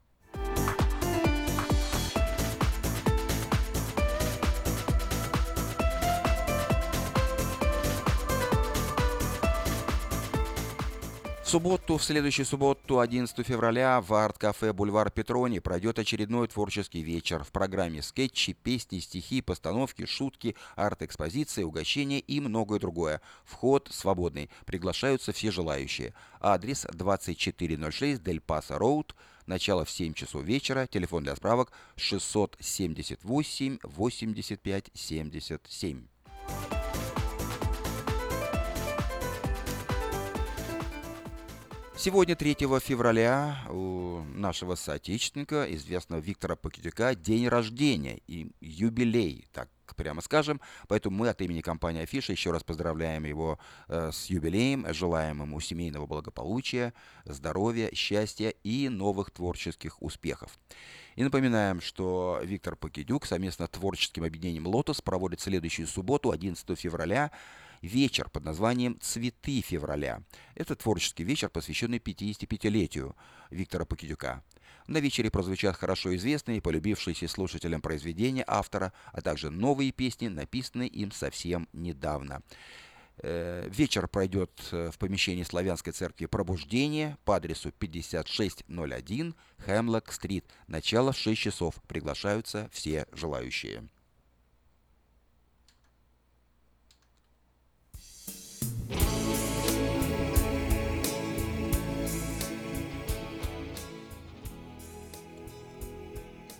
Субботу, 11.53 11.99
в 11.99 12.03
следующую 12.03 12.47
субботу, 12.47 12.99
11 12.99 13.45
февраля, 13.45 14.01
в 14.01 14.11
арт-кафе 14.11 14.73
«Бульвар 14.73 15.11
Петрони» 15.11 15.59
пройдет 15.59 15.99
очередной 15.99 16.47
творческий 16.47 17.03
вечер. 17.03 17.43
В 17.43 17.51
программе 17.51 18.01
скетчи, 18.01 18.53
песни, 18.53 18.97
стихи, 18.97 19.39
постановки, 19.43 20.07
шутки, 20.07 20.55
арт-экспозиции, 20.75 21.61
угощения 21.61 22.19
и 22.19 22.39
многое 22.39 22.79
другое. 22.79 23.21
Вход 23.45 23.87
свободный. 23.91 24.49
Приглашаются 24.65 25.31
все 25.31 25.51
желающие. 25.51 26.15
Адрес 26.41 26.87
2406 26.91 28.23
Дель 28.23 28.41
Паса 28.41 28.79
Роуд. 28.79 29.15
Начало 29.45 29.85
в 29.85 29.91
7 29.91 30.15
часов 30.15 30.43
вечера. 30.43 30.87
Телефон 30.87 31.21
для 31.21 31.35
справок 31.35 31.71
678 31.97 33.77
85 33.83 34.89
77. 34.95 36.07
Сегодня, 41.95 42.35
3 42.35 42.55
февраля, 42.79 43.59
у 43.69 44.23
нашего 44.33 44.73
соотечественника, 44.73 45.71
известного 45.75 46.19
Виктора 46.19 46.55
Покидюка, 46.55 47.13
день 47.13 47.47
рождения 47.47 48.19
и 48.25 48.51
юбилей, 48.61 49.47
так 49.53 49.69
прямо 49.95 50.21
скажем. 50.21 50.59
Поэтому 50.87 51.17
мы 51.17 51.29
от 51.29 51.39
имени 51.41 51.61
компании 51.61 52.01
Афиша 52.01 52.31
еще 52.31 52.51
раз 52.51 52.63
поздравляем 52.63 53.25
его 53.25 53.59
э, 53.87 54.09
с 54.11 54.25
юбилеем, 54.25 54.91
желаем 54.91 55.43
ему 55.43 55.59
семейного 55.59 56.07
благополучия, 56.07 56.93
здоровья, 57.25 57.93
счастья 57.93 58.49
и 58.63 58.89
новых 58.89 59.29
творческих 59.29 60.01
успехов. 60.01 60.57
И 61.15 61.23
напоминаем, 61.23 61.81
что 61.81 62.39
Виктор 62.43 62.75
Покидюк 62.75 63.25
совместно 63.25 63.67
с 63.67 63.69
творческим 63.69 64.23
объединением 64.23 64.67
«Лотос» 64.67 65.01
проводит 65.01 65.41
следующую 65.41 65.87
субботу, 65.87 66.31
11 66.31 66.77
февраля, 66.79 67.31
вечер 67.81 68.29
под 68.29 68.45
названием 68.45 68.97
«Цветы 68.99 69.61
февраля». 69.61 70.23
Это 70.55 70.75
творческий 70.75 71.23
вечер, 71.23 71.49
посвященный 71.49 71.99
55-летию 71.99 73.15
Виктора 73.51 73.85
Покидюка. 73.85 74.43
На 74.87 74.97
вечере 74.97 75.29
прозвучат 75.29 75.77
хорошо 75.77 76.15
известные 76.15 76.57
и 76.57 76.61
полюбившиеся 76.61 77.27
слушателям 77.27 77.81
произведения 77.81 78.43
автора, 78.47 78.91
а 79.11 79.21
также 79.21 79.49
новые 79.49 79.91
песни, 79.91 80.27
написанные 80.27 80.89
им 80.89 81.11
совсем 81.11 81.69
недавно. 81.73 82.41
Э, 83.19 83.67
вечер 83.69 84.07
пройдет 84.07 84.51
э, 84.71 84.89
в 84.91 84.97
помещении 84.97 85.43
Славянской 85.43 85.93
церкви 85.93 86.25
«Пробуждение» 86.25 87.17
по 87.25 87.35
адресу 87.35 87.71
5601 87.71 89.35
Хемлок-стрит. 89.59 90.45
Начало 90.67 91.11
в 91.11 91.17
6 91.17 91.39
часов. 91.39 91.75
Приглашаются 91.87 92.69
все 92.71 93.05
желающие. 93.11 93.87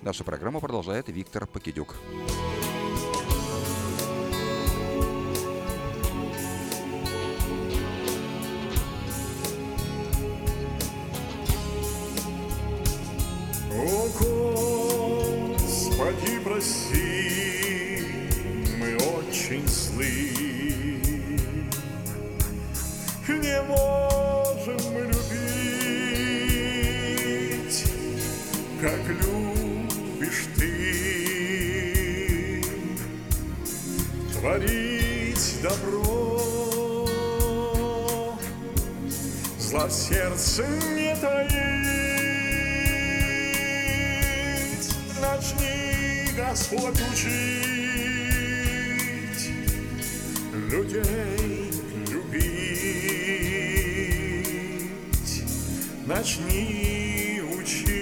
Нашу 0.04 0.26
программу 0.26 0.60
продолжает 0.60 1.08
Виктор 1.08 1.48
Покидюк. 1.48 1.96
Добро, 35.63 37.08
зла 39.58 39.88
в 39.88 39.91
сердце 39.91 40.65
не 40.93 41.15
таить 41.15 41.63
начни, 45.21 46.28
Господь 46.36 46.99
учить 47.13 47.54
людей 50.54 51.71
любить. 52.12 52.43
Начни 56.06 57.41
учить, 57.58 57.93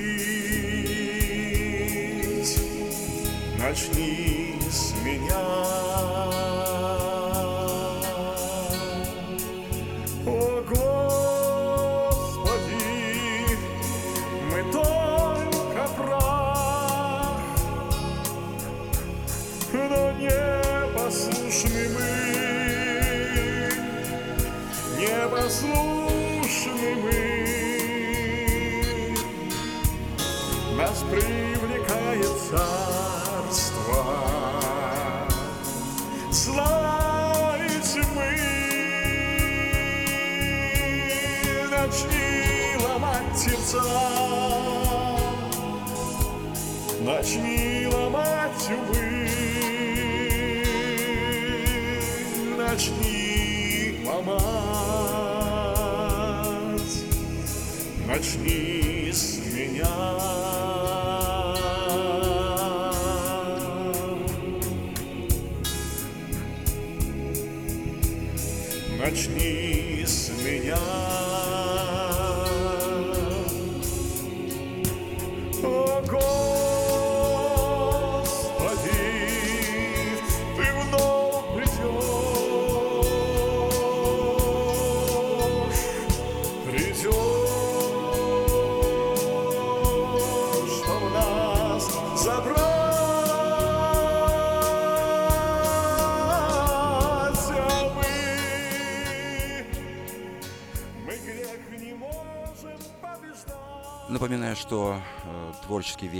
начни 3.59 4.59
с 4.71 4.93
меня. 5.05 6.40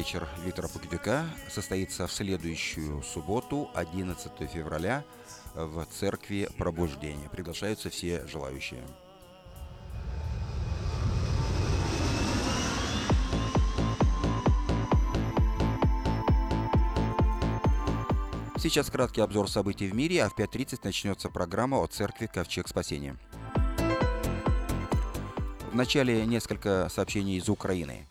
Вечер 0.01 0.27
Виктора 0.43 0.67
Погребяка 0.67 1.25
состоится 1.47 2.07
в 2.07 2.11
следующую 2.11 3.03
субботу, 3.03 3.69
11 3.75 4.31
февраля, 4.51 5.03
в 5.53 5.85
церкви 5.91 6.49
Пробуждения. 6.57 7.29
Приглашаются 7.29 7.91
все 7.91 8.25
желающие. 8.25 8.81
Сейчас 18.57 18.89
краткий 18.89 19.21
обзор 19.21 19.47
событий 19.47 19.87
в 19.87 19.93
мире, 19.93 20.23
а 20.23 20.29
в 20.29 20.35
5.30 20.35 20.79
начнется 20.83 21.29
программа 21.29 21.77
о 21.77 21.85
церкви 21.85 22.25
Ковчег 22.25 22.67
Спасения. 22.67 23.17
В 25.71 25.75
начале 25.75 26.25
несколько 26.25 26.89
сообщений 26.89 27.37
из 27.37 27.47
Украины. 27.49 28.07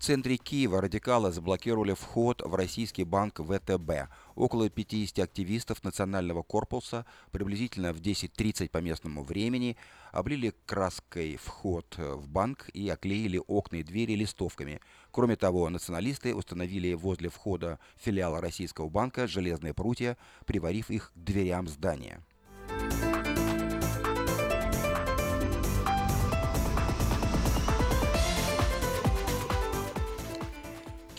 Центре 0.00 0.38
Киева 0.38 0.80
радикалы 0.80 1.30
заблокировали 1.30 1.92
вход 1.92 2.40
в 2.42 2.54
российский 2.54 3.04
банк 3.04 3.38
ВТБ. 3.38 4.08
Около 4.34 4.70
50 4.70 5.18
активистов 5.18 5.84
национального 5.84 6.42
корпуса 6.42 7.04
приблизительно 7.32 7.92
в 7.92 8.00
10.30 8.00 8.70
по 8.70 8.78
местному 8.78 9.22
времени 9.22 9.76
облили 10.10 10.54
краской 10.64 11.36
вход 11.36 11.98
в 11.98 12.26
банк 12.28 12.70
и 12.72 12.88
оклеили 12.88 13.42
окна 13.46 13.76
и 13.76 13.82
двери 13.82 14.14
листовками. 14.14 14.80
Кроме 15.10 15.36
того, 15.36 15.68
националисты 15.68 16.34
установили 16.34 16.94
возле 16.94 17.28
входа 17.28 17.78
филиала 17.98 18.40
российского 18.40 18.88
банка 18.88 19.26
железные 19.26 19.74
прутья, 19.74 20.16
приварив 20.46 20.90
их 20.90 21.12
к 21.14 21.18
дверям 21.18 21.68
здания. 21.68 22.22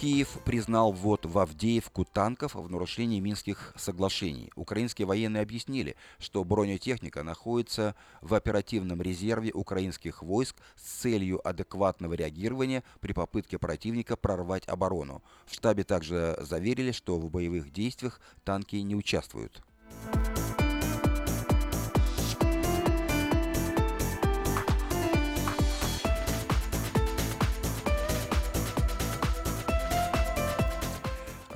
Киев 0.02 0.40
признал 0.46 0.92
ввод 0.92 1.28
в 1.28 1.38
Авдеевку 1.38 2.06
танков 2.06 2.56
в 2.56 2.68
нарушении 2.72 3.20
Минских 3.20 3.72
соглашений. 3.78 4.52
Украинские 4.56 5.06
военные 5.06 5.44
объяснили, 5.44 5.96
что 6.18 6.44
бронетехника 6.44 7.22
находится 7.22 7.94
в 8.20 8.34
оперативном 8.34 9.00
резерве 9.04 9.52
украинских 9.54 10.24
войск 10.24 10.56
с 10.76 11.02
целью 11.02 11.48
адекватного 11.48 12.16
реагирования 12.16 12.84
при 13.00 13.14
попытке 13.14 13.60
противника 13.60 14.16
прорвать 14.16 14.68
оборону. 14.68 15.22
В 15.46 15.54
штабе 15.54 15.84
также 15.84 16.36
заверили, 16.42 16.94
что 16.94 17.20
в 17.20 17.30
боевых 17.30 17.72
действиях 17.72 18.22
танки 18.44 18.78
не 18.78 18.96
участвуют. 18.96 19.62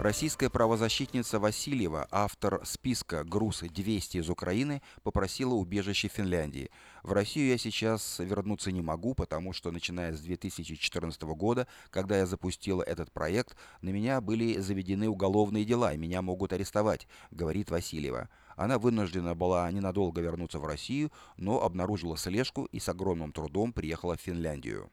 Российская 0.06 0.52
правозащитница 0.52 1.40
Васильева, 1.40 2.08
автор 2.12 2.62
списка 2.64 3.24
«Груз-200» 3.24 4.20
из 4.20 4.30
Украины, 4.30 4.84
попросила 5.02 5.56
убежище 5.56 6.10
в 6.10 6.12
Финляндии. 6.12 6.70
В 7.02 7.12
Россию 7.12 7.48
я 7.48 7.58
сейчас 7.58 8.20
вернуться 8.20 8.72
не 8.72 8.84
могу, 8.84 9.16
потому 9.16 9.52
что, 9.52 9.72
начиная 9.72 10.14
с 10.14 10.20
2014 10.22 11.24
года, 11.24 11.68
когда 11.90 12.20
я 12.20 12.28
запустила 12.28 12.84
этот 12.84 13.12
проект, 13.12 13.58
на 13.82 13.90
меня 13.90 14.22
были 14.22 14.60
заведены 14.60 15.10
уголовные 15.10 15.66
дела, 15.66 15.92
и 15.92 15.98
меня 15.98 16.22
могут 16.22 16.54
арестовать, 16.54 17.08
говорит 17.32 17.72
Васильева. 17.72 18.30
Она 18.56 18.78
вынуждена 18.78 19.34
была 19.34 19.72
ненадолго 19.72 20.22
вернуться 20.22 20.60
в 20.60 20.68
Россию, 20.68 21.12
но 21.36 21.64
обнаружила 21.64 22.16
слежку 22.16 22.66
и 22.66 22.80
с 22.80 22.88
огромным 22.90 23.32
трудом 23.32 23.74
приехала 23.74 24.16
в 24.16 24.22
Финляндию. 24.22 24.92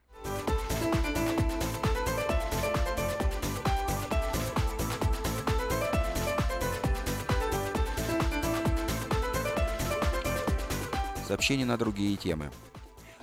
Сообщение 11.32 11.64
на 11.64 11.78
другие 11.78 12.18
темы. 12.18 12.50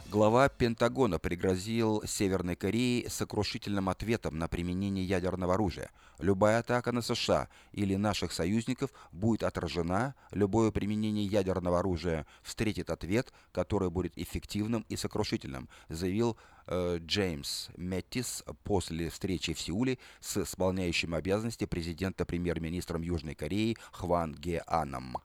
Глава 0.10 0.50
Пентагона 0.50 1.20
пригрозил 1.20 2.02
Северной 2.08 2.56
Корее 2.56 3.08
сокрушительным 3.08 3.88
ответом 3.88 4.40
на 4.40 4.48
применение 4.48 5.06
ядерного 5.06 5.54
оружия. 5.54 5.92
Любая 6.18 6.58
атака 6.58 6.92
на 6.92 7.04
США 7.04 7.50
или 7.72 7.94
наших 7.94 8.32
союзников 8.32 8.90
будет 9.12 9.44
отражена, 9.44 10.16
любое 10.32 10.72
применение 10.72 11.24
ядерного 11.24 11.82
оружия 11.82 12.26
встретит 12.42 12.90
ответ, 12.90 13.32
который 13.52 13.92
будет 13.92 14.18
эффективным 14.18 14.88
и 14.90 14.96
сокрушительным, 14.96 15.70
заявил 15.88 16.36
э, 16.66 16.98
Джеймс 17.00 17.68
Мэттис 17.78 18.44
после 18.64 19.12
встречи 19.12 19.54
в 19.54 19.62
Сеуле 19.62 20.00
с 20.20 20.36
исполняющим 20.38 21.14
обязанности 21.14 21.66
президента 21.66 22.26
премьер-министром 22.26 23.04
Южной 23.04 23.36
Кореи 23.36 23.78
Хван 23.92 24.34
Ге 24.34 24.64
Аном. 24.66 25.18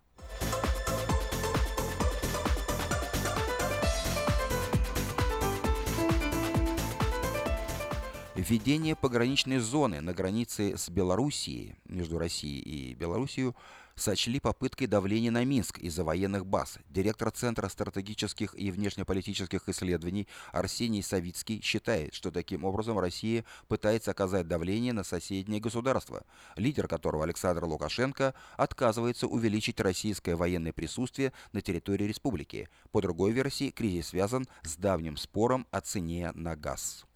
Введение 8.35 8.97
пограничной 8.97 9.59
зоны 9.59 10.01
на 10.01 10.13
границе 10.13 10.77
с 10.77 10.89
Белоруссией, 10.89 11.77
между 11.85 12.19
Россией 12.19 12.59
и 12.63 12.95
Белоруссией, 12.95 13.53
сочли 13.95 14.41
попыткой 14.41 14.89
давления 14.89 15.31
на 15.31 15.45
Минск 15.45 15.79
из-за 15.79 16.03
военных 16.03 16.45
баз. 16.45 16.79
Директор 16.89 17.31
Центра 17.31 17.69
стратегических 17.69 18.59
и 18.59 18.73
внешнеполитических 18.73 19.69
исследований 19.69 20.27
Арсений 20.51 21.01
Савицкий 21.01 21.63
считает, 21.63 22.13
что 22.13 22.33
таким 22.33 22.65
образом 22.65 22.99
Россия 22.99 23.45
пытается 23.69 24.11
оказать 24.11 24.49
давление 24.49 24.93
на 24.93 25.05
соседнее 25.05 25.61
государство, 25.61 26.25
лидер 26.57 26.89
которого 26.89 27.23
Александр 27.23 27.63
Лукашенко 27.67 28.35
отказывается 28.57 29.29
увеличить 29.29 29.79
российское 29.79 30.35
военное 30.35 30.73
присутствие 30.73 31.33
на 31.53 31.61
территории 31.61 32.07
республики. 32.07 32.69
По 32.91 33.01
другой 33.01 33.31
версии, 33.31 33.71
кризис 33.71 34.09
связан 34.09 34.49
с 34.65 34.75
давним 34.75 35.17
спором 35.17 35.69
о 35.71 35.81
цене 35.81 36.33
на 36.35 36.57
газ. 36.57 37.07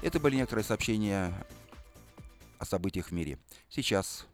Это 0.00 0.20
были 0.20 0.36
некоторые 0.36 0.64
сообщения 0.64 1.32
о 2.58 2.64
событиях 2.64 3.08
в 3.08 3.12
мире. 3.12 3.38
Сейчас... 3.68 4.26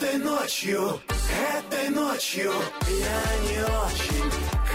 Этой 0.00 0.18
ночью, 0.18 1.00
этой 1.56 1.88
ночью 1.90 2.52
я 2.88 3.22
не 3.48 3.62
очень. 3.64 4.49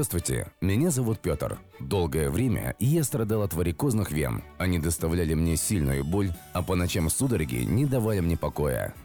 Здравствуйте, 0.00 0.50
меня 0.62 0.90
зовут 0.90 1.20
Петр. 1.20 1.58
Долгое 1.78 2.30
время 2.30 2.74
я 2.78 3.04
страдал 3.04 3.42
от 3.42 3.52
варикозных 3.52 4.12
вен. 4.12 4.42
Они 4.56 4.78
доставляли 4.78 5.34
мне 5.34 5.56
сильную 5.56 6.06
боль, 6.06 6.32
а 6.54 6.62
по 6.62 6.74
ночам 6.74 7.10
судороги 7.10 7.56
не 7.56 7.84
давали 7.84 8.20
мне 8.20 8.38
покоя. 8.38 8.94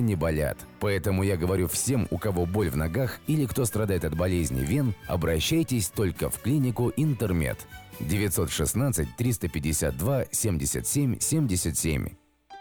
не 0.00 0.14
болят. 0.14 0.58
Поэтому 0.80 1.22
я 1.22 1.36
говорю 1.36 1.68
всем, 1.68 2.06
у 2.10 2.18
кого 2.18 2.46
боль 2.46 2.70
в 2.70 2.76
ногах 2.76 3.18
или 3.26 3.46
кто 3.46 3.64
страдает 3.64 4.04
от 4.04 4.16
болезни 4.16 4.64
вен, 4.64 4.94
обращайтесь 5.06 5.88
только 5.88 6.30
в 6.30 6.40
клинику 6.40 6.92
Интермед. 6.96 7.58
916 8.00 9.16
352 9.16 10.24
77 10.30 11.18
77. 11.18 12.27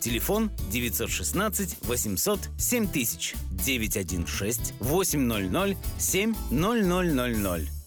Телефон 0.00 0.50
916 0.70 1.82
800 1.82 2.40
7000 2.58 3.34
916 3.50 4.74
800 4.80 5.76
7000. 5.98 7.80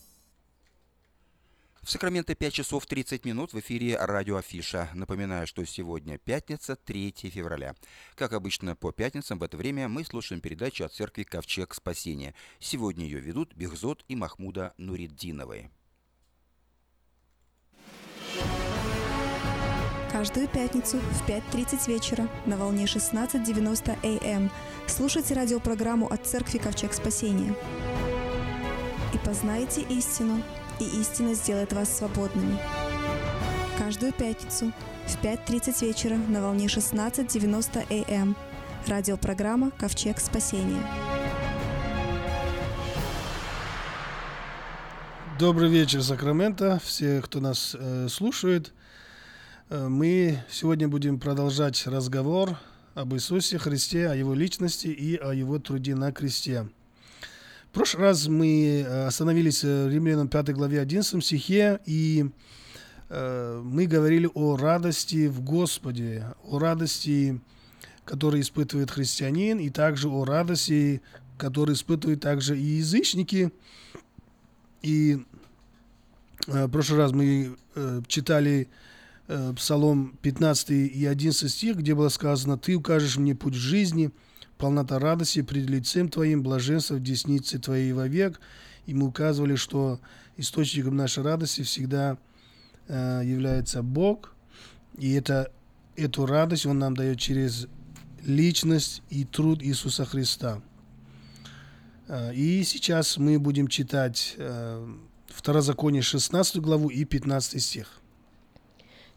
В 1.82 1.91
Сакраменто 1.91 2.34
5 2.34 2.54
часов 2.54 2.86
30 2.86 3.26
минут 3.26 3.52
в 3.52 3.60
эфире 3.60 3.97
радио 3.97 4.38
Афиша. 4.38 4.89
Напоминаю, 4.93 5.47
что 5.47 5.65
сегодня 5.65 6.17
пятница, 6.17 6.78
3 6.78 7.13
февраля. 7.23 7.76
Как 8.15 8.32
обычно 8.32 8.76
по 8.76 8.93
пятницам 8.93 9.38
в 9.39 9.43
это 9.43 9.58
время 9.58 9.89
мы 9.89 10.06
слушаем 10.06 10.39
передачу 10.39 10.86
от 10.86 10.93
церкви 10.93 11.23
«Ковчег 11.23 11.73
спасения». 11.73 12.36
Сегодня 12.60 13.04
ее 13.04 13.19
ведут 13.19 13.54
Бехзот 13.56 14.06
и 14.08 14.15
Махмуда 14.15 14.73
Нуриддиновы. 14.78 15.71
Каждую 20.13 20.47
пятницу 20.47 20.99
в 20.99 21.28
5.30 21.28 21.91
вечера 21.91 22.30
на 22.45 22.56
волне 22.56 22.86
16.90 22.86 24.36
АМ 24.36 24.52
слушайте 24.86 25.34
радиопрограмму 25.34 26.06
от 26.06 26.28
Церкви 26.28 26.60
Ковчег 26.60 26.93
Спасения. 26.93 27.56
И 29.12 29.17
познайте 29.26 29.82
истину, 29.82 30.43
и 30.80 30.84
истина 31.02 31.34
сделает 31.34 31.73
вас 31.73 31.97
свободными. 31.97 32.60
Каждую 33.80 34.13
пятницу 34.13 34.71
в 35.08 35.19
5.30 35.23 35.84
вечера 35.84 36.15
на 36.15 36.43
волне 36.43 36.67
16.90 36.67 38.13
АМ 38.13 38.38
радиопрограмма 38.86 39.71
Ковчег 39.71 40.19
Спасения. 40.19 40.84
Добрый 45.39 45.71
вечер, 45.71 46.04
Сакраменто, 46.04 46.80
все, 46.84 47.19
кто 47.19 47.39
нас 47.39 47.76
э, 47.80 48.08
слушает. 48.10 48.73
Э, 49.69 49.88
мы 49.88 50.39
сегодня 50.49 50.88
будем 50.89 51.19
продолжать 51.19 51.88
разговор 51.88 52.58
об 52.95 53.13
Иисусе 53.13 53.58
Христе, 53.58 54.10
о 54.10 54.15
Его 54.15 54.34
личности 54.34 54.88
и 54.88 55.15
о 55.15 55.32
Его 55.34 55.58
труде 55.58 55.95
на 55.95 56.12
кресте. 56.12 56.67
В 57.69 57.73
прошлый 57.73 58.04
раз 58.04 58.28
мы 58.28 58.82
э, 58.86 59.08
остановились 59.08 59.63
в 59.63 59.89
Римлянам 59.89 60.28
5 60.28 60.54
главе 60.54 60.82
11 60.82 61.23
стихе, 61.23 61.80
и 61.86 62.30
э, 63.10 63.62
мы 63.63 63.86
говорили 63.86 64.30
о 64.34 64.58
радости 64.58 65.28
в 65.28 65.41
Господе, 65.41 66.26
о 66.43 66.60
радости, 66.60 67.39
которую 68.04 68.41
испытывает 68.41 68.91
христианин, 68.91 69.60
и 69.60 69.69
также 69.69 70.10
о 70.10 70.26
радости, 70.26 71.02
которую 71.38 71.76
испытывают 71.76 72.19
также 72.19 72.60
и 72.60 72.63
язычники. 72.63 73.54
И 74.82 75.23
э, 76.47 76.65
в 76.65 76.69
прошлый 76.69 76.99
раз 76.99 77.13
мы 77.13 77.56
э, 77.76 78.02
читали 78.08 78.67
э, 78.69 78.92
Псалом 79.55 80.17
15 80.21 80.69
и 80.71 81.05
11 81.05 81.49
стих, 81.49 81.77
где 81.77 81.95
было 81.95 82.09
сказано 82.09 82.57
«Ты 82.57 82.75
укажешь 82.75 83.17
мне 83.17 83.36
путь 83.36 83.53
жизни, 83.53 84.12
полнота 84.57 84.99
радости 84.99 85.41
пред 85.41 85.69
лицем 85.69 86.09
Твоим, 86.09 86.43
блаженство 86.43 86.95
в 86.95 87.03
деснице 87.03 87.57
Твоей 87.59 87.93
вовек». 87.93 88.39
И 88.86 88.93
мы 88.93 89.07
указывали, 89.07 89.55
что 89.55 89.99
источником 90.38 90.97
нашей 90.97 91.23
радости 91.23 91.62
всегда 91.62 92.17
э, 92.88 93.21
является 93.23 93.81
Бог, 93.81 94.33
и 94.97 95.13
это, 95.13 95.51
эту 95.95 96.25
радость 96.25 96.65
Он 96.65 96.79
нам 96.79 96.95
дает 96.95 97.19
через 97.19 97.67
личность 98.25 99.01
и 99.09 99.23
труд 99.23 99.63
Иисуса 99.63 100.05
Христа. 100.05 100.62
Э, 102.07 102.33
И 102.33 102.63
сейчас 102.63 103.17
мы 103.17 103.39
будем 103.39 103.67
читать 103.67 104.36
э, 104.38 104.95
Второзаконие 105.27 106.01
16 106.01 106.57
главу 106.57 106.89
и 106.89 107.05
15 107.05 107.62
стих. 107.62 108.03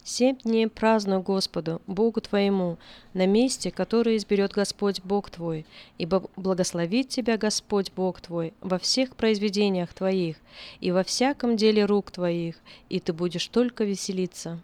Семь 0.08 0.36
дней 0.44 0.68
празднуй 0.68 1.20
Господу, 1.20 1.82
Богу 1.88 2.20
твоему, 2.20 2.78
на 3.12 3.26
месте, 3.26 3.72
которое 3.72 4.16
изберет 4.16 4.52
Господь 4.52 5.00
Бог 5.02 5.30
твой, 5.30 5.66
ибо 5.98 6.30
благословит 6.36 7.08
тебя 7.08 7.36
Господь 7.36 7.90
Бог 7.96 8.20
твой 8.20 8.54
во 8.60 8.78
всех 8.78 9.16
произведениях 9.16 9.92
твоих 9.92 10.36
и 10.80 10.92
во 10.92 11.02
всяком 11.02 11.56
деле 11.56 11.84
рук 11.84 12.12
твоих, 12.12 12.54
и 12.88 13.00
ты 13.00 13.12
будешь 13.12 13.48
только 13.48 13.82
веселиться. 13.82 14.60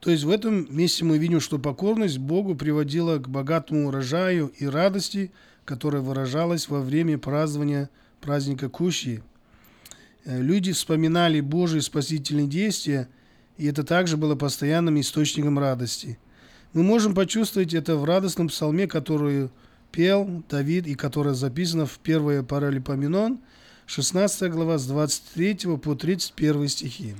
То 0.00 0.10
есть 0.10 0.24
в 0.24 0.30
этом 0.30 0.66
месте 0.76 1.04
мы 1.04 1.18
видим, 1.18 1.38
что 1.38 1.60
покорность 1.60 2.18
Богу 2.18 2.56
приводила 2.56 3.18
к 3.18 3.28
богатому 3.28 3.86
урожаю 3.86 4.52
и 4.58 4.66
радости, 4.66 5.30
которая 5.64 6.02
выражалась 6.02 6.68
во 6.68 6.80
время 6.80 7.16
празднования 7.16 7.90
праздника 8.20 8.68
Кущи. 8.68 9.22
Э, 10.24 10.42
Люди 10.42 10.72
вспоминали 10.72 11.38
Божьи 11.38 11.78
спасительные 11.78 12.48
действия, 12.48 13.08
и 13.56 13.66
это 13.66 13.84
также 13.84 14.16
было 14.16 14.34
постоянным 14.34 15.00
источником 15.00 15.58
радости. 15.58 16.18
Мы 16.72 16.82
можем 16.82 17.14
почувствовать 17.14 17.72
это 17.74 17.96
в 17.96 18.04
радостном 18.04 18.48
псалме, 18.48 18.86
который 18.86 19.50
пел 19.92 20.42
Давид 20.48 20.86
и 20.86 20.94
которое 20.94 21.34
записано 21.34 21.86
в 21.86 22.00
1 22.02 22.44
Паралипоменон, 22.46 23.38
16 23.86 24.50
глава 24.50 24.78
с 24.78 24.86
23 24.86 25.76
по 25.76 25.94
31 25.94 26.68
стихи. 26.68 27.14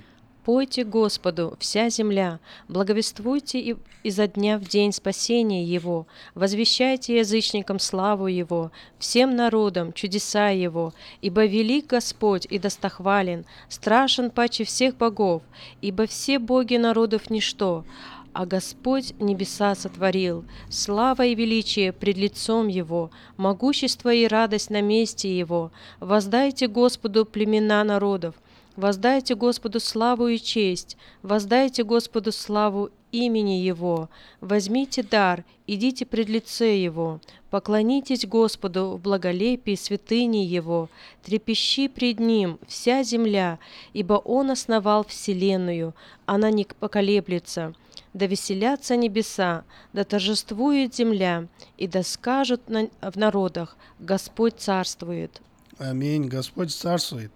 Пойте 0.45 0.85
Господу, 0.85 1.57
вся 1.59 1.89
земля, 1.89 2.39
благовествуйте 2.69 3.61
и 3.61 3.77
изо 4.03 4.27
дня 4.27 4.59
в 4.59 4.69
день 4.69 4.93
спасения 4.93 5.65
Его, 5.65 6.07
возвещайте 6.35 7.17
язычникам 7.17 7.79
славу 7.79 8.27
Его, 8.27 8.71
всем 8.99 9.37
народам 9.37 9.95
чудеса 9.95 10.51
Его, 10.51 10.93
ибо 11.23 11.47
велик 11.47 11.87
Господь 11.87 12.47
и 12.51 12.59
достохвален, 12.59 13.47
страшен 13.71 14.31
паче 14.31 14.65
всех 14.65 14.99
богов, 14.99 15.43
ибо 15.81 16.07
все 16.07 16.39
боги 16.39 16.77
народов 16.77 17.31
ничто, 17.31 17.87
а 18.35 18.45
Господь 18.45 19.15
небеса 19.21 19.75
сотворил, 19.75 20.45
слава 20.69 21.25
и 21.25 21.35
величие 21.35 21.93
пред 21.93 22.19
лицом 22.19 22.69
Его, 22.69 23.11
могущество 23.39 24.13
и 24.13 24.27
радость 24.27 24.71
на 24.71 24.83
месте 24.83 25.39
Его. 25.39 25.71
Воздайте 26.01 26.67
Господу 26.67 27.25
племена 27.25 27.83
народов, 27.85 28.35
Воздайте 28.77 29.37
Господу 29.37 29.79
славу 29.79 30.27
и 30.27 30.39
честь, 30.39 30.97
воздайте 31.23 31.85
Господу 31.85 32.33
славу 32.33 32.91
имени 33.13 33.63
Его, 33.63 34.09
возьмите 34.41 35.05
дар, 35.05 35.45
идите 35.69 36.05
пред 36.05 36.29
лице 36.29 36.77
Его, 36.77 37.21
поклонитесь 37.51 38.27
Господу 38.27 38.97
в 38.97 39.01
благолепии 39.01 39.77
святыни 39.77 40.39
Его, 40.39 40.89
трепещи 41.23 41.87
пред 41.87 42.19
Ним 42.19 42.59
вся 42.67 43.05
земля, 43.05 43.61
ибо 43.93 44.15
Он 44.15 44.51
основал 44.51 45.05
вселенную, 45.05 45.95
она 46.27 46.51
не 46.51 46.65
поколеблется. 46.65 47.75
Да 48.13 48.27
веселятся 48.27 48.97
небеса, 48.97 49.65
да 49.93 50.03
торжествует 50.03 50.95
земля, 50.95 51.47
и 51.79 51.87
да 51.87 52.03
скажут 52.03 52.63
в 52.67 53.19
народах, 53.19 53.77
Господь 54.01 54.55
царствует. 54.59 55.41
Аминь. 55.79 56.27
Господь 56.27 56.73
царствует. 56.73 57.31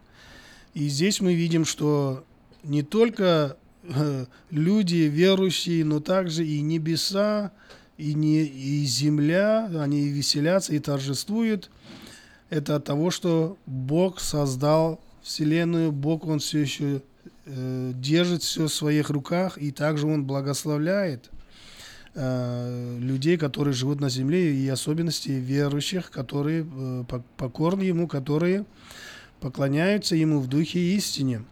И 0.78 0.86
здесь 0.86 1.20
мы 1.20 1.34
видим, 1.34 1.64
что 1.64 2.24
не 2.62 2.84
только 2.84 3.56
э, 3.82 4.26
люди 4.48 4.94
верующие, 4.94 5.84
но 5.84 5.98
также 5.98 6.46
и 6.46 6.60
небеса, 6.60 7.50
и, 7.96 8.14
не, 8.14 8.44
и 8.44 8.84
земля, 8.84 9.68
они 9.76 10.06
веселятся 10.06 10.74
и 10.74 10.78
торжествуют. 10.78 11.68
Это 12.48 12.76
от 12.76 12.84
того, 12.84 13.10
что 13.10 13.58
Бог 13.66 14.20
создал 14.20 15.00
Вселенную, 15.20 15.90
Бог, 15.90 16.28
Он 16.28 16.38
все 16.38 16.60
еще 16.60 17.02
э, 17.46 17.92
держит 17.96 18.44
все 18.44 18.68
в 18.68 18.72
своих 18.72 19.10
руках, 19.10 19.58
и 19.58 19.72
также 19.72 20.06
Он 20.06 20.26
благословляет 20.26 21.28
э, 22.14 22.98
людей, 23.00 23.36
которые 23.36 23.74
живут 23.74 23.98
на 23.98 24.10
земле, 24.10 24.54
и 24.54 24.68
особенности 24.68 25.30
верующих, 25.30 26.12
которые 26.12 26.60
э, 26.60 27.04
пок- 27.08 27.24
покорны 27.36 27.82
Ему, 27.82 28.06
которые 28.06 28.64
поклоняются 29.40 30.16
Ему 30.16 30.40
в 30.40 30.46
духе 30.46 30.78
и 30.80 30.96
истине. 30.96 31.44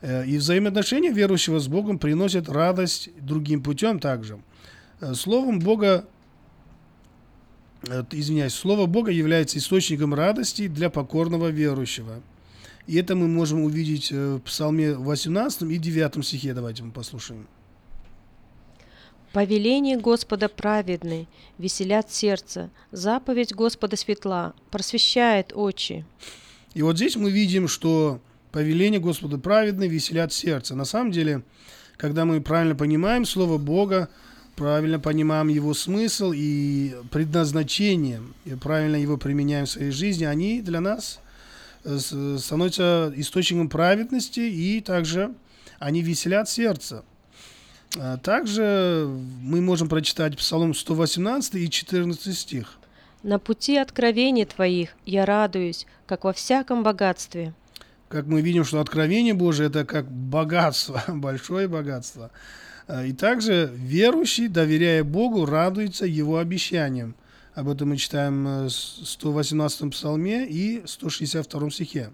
Э, 0.00 0.26
И 0.26 0.36
взаимоотношения 0.36 1.12
верующего 1.12 1.58
с 1.58 1.68
Богом 1.68 1.98
приносят 1.98 2.48
радость 2.48 3.10
другим 3.20 3.62
путем 3.62 4.00
также. 4.00 4.40
Э, 5.00 5.14
Словом 5.14 5.58
Бога, 5.58 6.06
э, 7.88 8.04
извиняюсь, 8.10 8.54
Слово 8.54 8.86
Бога 8.86 9.10
является 9.10 9.58
источником 9.58 10.14
радости 10.14 10.68
для 10.68 10.90
покорного 10.90 11.48
верующего. 11.48 12.20
И 12.88 12.96
это 12.96 13.14
мы 13.14 13.28
можем 13.28 13.62
увидеть 13.62 14.10
в 14.10 14.40
Псалме 14.40 14.94
18 14.94 15.70
и 15.70 15.78
9 15.78 16.24
стихе. 16.24 16.52
Давайте 16.52 16.82
мы 16.82 16.90
послушаем. 16.90 17.46
Повеление 19.32 19.96
Господа 19.96 20.50
праведны, 20.50 21.26
веселят 21.56 22.12
сердце, 22.12 22.70
заповедь 22.90 23.54
Господа 23.54 23.96
светла, 23.96 24.52
просвещает 24.70 25.52
очи. 25.54 26.04
И 26.74 26.82
вот 26.82 26.96
здесь 26.96 27.16
мы 27.16 27.30
видим, 27.30 27.68
что 27.68 28.20
повеление 28.50 29.00
Господа 29.00 29.38
праведны, 29.38 29.88
веселят 29.88 30.32
сердце. 30.32 30.74
На 30.74 30.84
самом 30.84 31.10
деле, 31.10 31.42
когда 31.96 32.24
мы 32.24 32.40
правильно 32.40 32.74
понимаем 32.74 33.24
Слово 33.24 33.58
Бога, 33.58 34.08
правильно 34.56 35.00
понимаем 35.00 35.48
его 35.48 35.74
смысл 35.74 36.32
и 36.34 36.94
предназначение, 37.10 38.22
и 38.44 38.54
правильно 38.54 38.96
его 38.96 39.16
применяем 39.16 39.66
в 39.66 39.70
своей 39.70 39.90
жизни, 39.90 40.24
они 40.24 40.60
для 40.60 40.80
нас 40.80 41.20
э, 41.84 41.98
становятся 42.38 43.12
источником 43.16 43.68
праведности, 43.68 44.40
и 44.40 44.80
также 44.80 45.34
они 45.78 46.02
веселят 46.02 46.48
сердце. 46.48 47.04
А 47.98 48.16
Также 48.16 49.06
мы 49.42 49.60
можем 49.60 49.88
прочитать 49.88 50.36
Псалом 50.38 50.74
118 50.74 51.54
и 51.56 51.68
14 51.68 52.38
стих. 52.38 52.78
На 53.22 53.38
пути 53.38 53.76
откровений 53.76 54.44
Твоих 54.44 54.90
я 55.06 55.24
радуюсь, 55.24 55.86
как 56.06 56.24
во 56.24 56.32
всяком 56.32 56.82
богатстве. 56.82 57.54
как 58.08 58.26
мы 58.26 58.42
видим, 58.42 58.64
что 58.64 58.80
откровение 58.80 59.32
Божие 59.32 59.68
это 59.68 59.84
как 59.86 60.10
богатство, 60.10 61.02
большое 61.08 61.66
богатство. 61.68 62.30
А, 62.86 63.04
И 63.06 63.12
также 63.12 63.70
верующий, 63.74 64.48
доверяя 64.48 65.02
Богу, 65.04 65.46
радуется 65.46 66.04
Его 66.04 66.36
обещаниям. 66.38 67.14
Об 67.54 67.68
этом 67.68 67.90
мы 67.90 67.96
читаем 67.96 68.46
э, 68.46 68.64
в 68.66 68.70
118 68.70 69.90
псалме 69.92 70.46
и 70.46 70.82
162 70.84 71.70
стихе. 71.70 72.10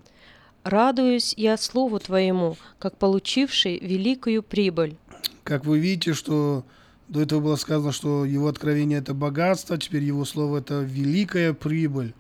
Радуюсь 0.65 1.33
я 1.37 1.57
Слову 1.57 1.99
Твоему, 2.01 2.57
как 2.79 2.97
получивший 2.99 3.79
великую 3.79 4.43
прибыль. 4.43 4.97
Как 5.43 5.65
вы 5.65 5.79
видите, 5.79 6.13
что 6.13 6.65
до 7.09 7.23
этого 7.23 7.41
было 7.41 7.57
сказано, 7.57 7.93
что 7.93 8.25
Его 8.25 8.49
откровение 8.49 8.99
это 8.99 9.15
богатство, 9.15 9.79
теперь 9.79 10.05
Его 10.05 10.25
слово 10.25 10.59
это 10.59 10.81
великая 10.81 11.55
прибыль. 11.55 12.15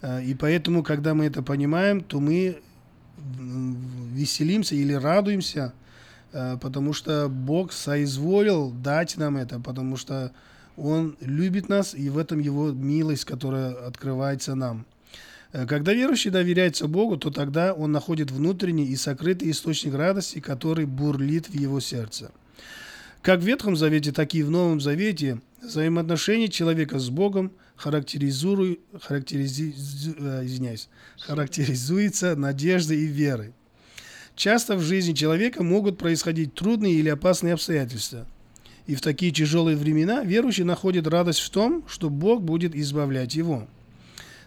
А, 0.00 0.20
И 0.20 0.34
поэтому, 0.34 0.82
когда 0.82 1.14
мы 1.14 1.26
это 1.26 1.42
понимаем, 1.42 2.00
то 2.00 2.20
мы 2.20 2.60
веселимся 4.12 4.74
или 4.74 4.92
радуемся, 4.92 5.74
э, 6.32 6.56
потому 6.60 6.92
что 6.92 7.28
Бог 7.28 7.72
соизволил 7.72 8.70
дать 8.70 9.16
нам 9.16 9.36
это, 9.36 9.60
потому 9.60 9.96
что 9.96 10.32
Он 10.76 11.16
любит 11.20 11.68
нас, 11.68 11.94
и 11.94 12.08
в 12.08 12.18
этом 12.18 12.40
Его 12.40 12.72
милость, 12.72 13.24
которая 13.24 13.72
открывается 13.86 14.54
нам. 14.54 14.86
Э, 15.52 15.66
Когда 15.66 15.92
верующий 15.92 16.30
доверяется 16.30 16.88
Богу, 16.88 17.16
то 17.16 17.30
тогда 17.30 17.74
он 17.74 17.92
находит 17.92 18.30
внутренний 18.30 18.86
и 18.86 18.96
сокрытый 18.96 19.50
источник 19.50 19.94
радости, 19.94 20.40
который 20.40 20.86
бурлит 20.86 21.48
в 21.48 21.54
его 21.54 21.80
сердце. 21.80 22.30
Как 23.22 23.38
в 23.38 23.44
Ветхом 23.44 23.76
Завете, 23.76 24.10
так 24.10 24.34
и 24.34 24.42
в 24.42 24.50
Новом 24.50 24.80
Завете 24.80 25.40
взаимоотношения 25.62 26.48
человека 26.48 26.98
с 26.98 27.08
Богом 27.08 27.52
характеризуют, 27.76 28.80
характеризи, 29.00 29.74
э, 30.18 30.44
характеризуется 31.20 32.34
надеждой 32.34 32.98
и 32.98 33.06
верой. 33.06 33.52
Часто 34.34 34.74
в 34.74 34.80
жизни 34.80 35.12
человека 35.12 35.62
могут 35.62 35.98
происходить 35.98 36.54
трудные 36.54 36.94
или 36.94 37.08
опасные 37.10 37.54
обстоятельства. 37.54 38.26
И 38.88 38.96
в 38.96 39.00
такие 39.00 39.30
тяжелые 39.30 39.76
времена 39.76 40.24
верующий 40.24 40.64
находит 40.64 41.06
радость 41.06 41.40
в 41.40 41.50
том, 41.50 41.84
что 41.86 42.10
Бог 42.10 42.42
будет 42.42 42.74
избавлять 42.74 43.36
его. 43.36 43.68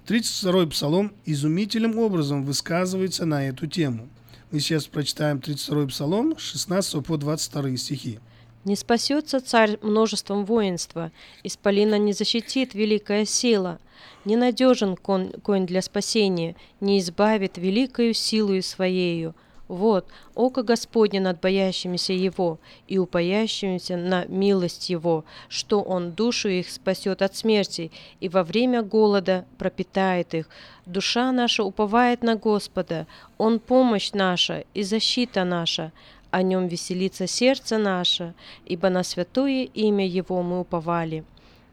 32-й 0.06 0.68
псалом 0.70 1.14
изумительным 1.26 1.98
образом 1.98 2.44
высказывается 2.44 3.26
на 3.26 3.48
эту 3.48 3.68
тему. 3.68 4.10
Мы 4.52 4.60
сейчас 4.60 4.86
прочитаем 4.86 5.38
32-й 5.38 5.88
псалом, 5.88 6.38
с 6.38 6.42
16 6.42 7.06
по 7.06 7.16
22 7.18 7.78
стихи. 7.78 8.20
Не 8.66 8.76
спасется 8.76 9.41
царь 9.41 9.78
множеством 9.84 10.43
воинства, 10.43 11.11
исполина 11.43 11.99
не 11.99 12.13
защитит 12.13 12.74
великая 12.74 13.24
сила. 13.26 13.80
Ненадежен 14.26 14.95
кон, 14.95 15.32
конь 15.43 15.68
для 15.68 15.84
спасения, 15.84 16.55
не 16.82 16.97
избавит 16.99 17.59
великою 17.59 18.16
силою 18.16 18.63
своею. 18.63 19.36
Вот, 19.68 20.07
око 20.36 20.63
Господне 20.63 21.20
над 21.20 21.39
боящимися 21.41 22.13
Его 22.13 22.59
и 22.88 22.97
упаящимися 22.97 23.97
на 23.97 24.26
милость 24.26 24.89
Его, 24.89 25.26
что 25.47 25.82
Он 25.82 26.11
душу 26.11 26.49
их 26.49 26.70
спасет 26.70 27.22
от 27.22 27.36
смерти 27.36 27.91
и 28.20 28.30
во 28.30 28.43
время 28.43 28.82
голода 28.82 29.45
пропитает 29.57 30.34
их. 30.34 30.49
Душа 30.88 31.32
наша 31.32 31.63
уповает 31.63 32.24
на 32.24 32.36
Господа, 32.36 33.05
Он 33.38 33.59
помощь 33.59 34.11
наша 34.11 34.66
и 34.74 34.84
защита 34.84 35.43
наша. 35.43 35.91
О 36.32 36.42
Нем 36.42 36.68
веселится 36.68 37.28
сердце 37.28 37.78
наше, 37.78 38.34
ибо 38.66 38.90
на 38.90 39.04
святое 39.04 39.64
имя 39.64 40.08
Его 40.08 40.42
мы 40.44 40.60
уповали. 40.60 41.24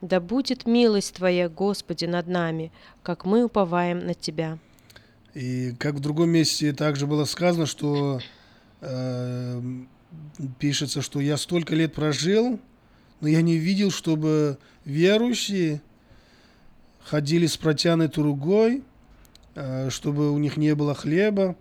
Да 0.01 0.21
будет 0.21 0.67
милость 0.67 1.15
Твоя, 1.15 1.49
Господи, 1.49 2.07
над 2.07 2.27
нами, 2.27 2.73
как 3.03 3.25
мы 3.25 3.45
уповаем 3.45 4.05
на 4.05 4.15
Тебя. 4.15 4.59
И 5.35 5.75
как 5.79 5.95
в 5.95 6.01
другом 6.01 6.31
месте 6.31 6.73
также 6.73 7.07
было 7.07 7.25
сказано, 7.25 7.67
что 7.67 8.21
э, 8.81 9.63
пишется, 10.59 11.03
что 11.03 11.21
я 11.21 11.37
столько 11.37 11.75
лет 11.75 11.95
прожил, 11.95 12.61
но 13.21 13.29
я 13.29 13.41
не 13.41 13.57
видел, 13.57 13.91
чтобы 13.91 14.59
верующие 14.85 15.81
ходили 17.05 17.47
с 17.47 17.57
протянутой 17.57 18.25
ругой, 18.25 18.83
э, 19.55 19.89
чтобы 19.91 20.33
у 20.33 20.39
них 20.39 20.57
не 20.57 20.75
было 20.75 20.95
хлеба, 20.95 21.57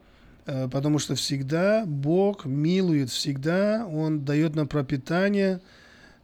потому 0.46 1.00
что 1.00 1.16
всегда 1.16 1.86
Бог 1.86 2.46
милует, 2.46 3.10
всегда 3.10 3.86
Он 3.88 4.26
дает 4.26 4.56
нам 4.56 4.68
пропитание, 4.68 5.62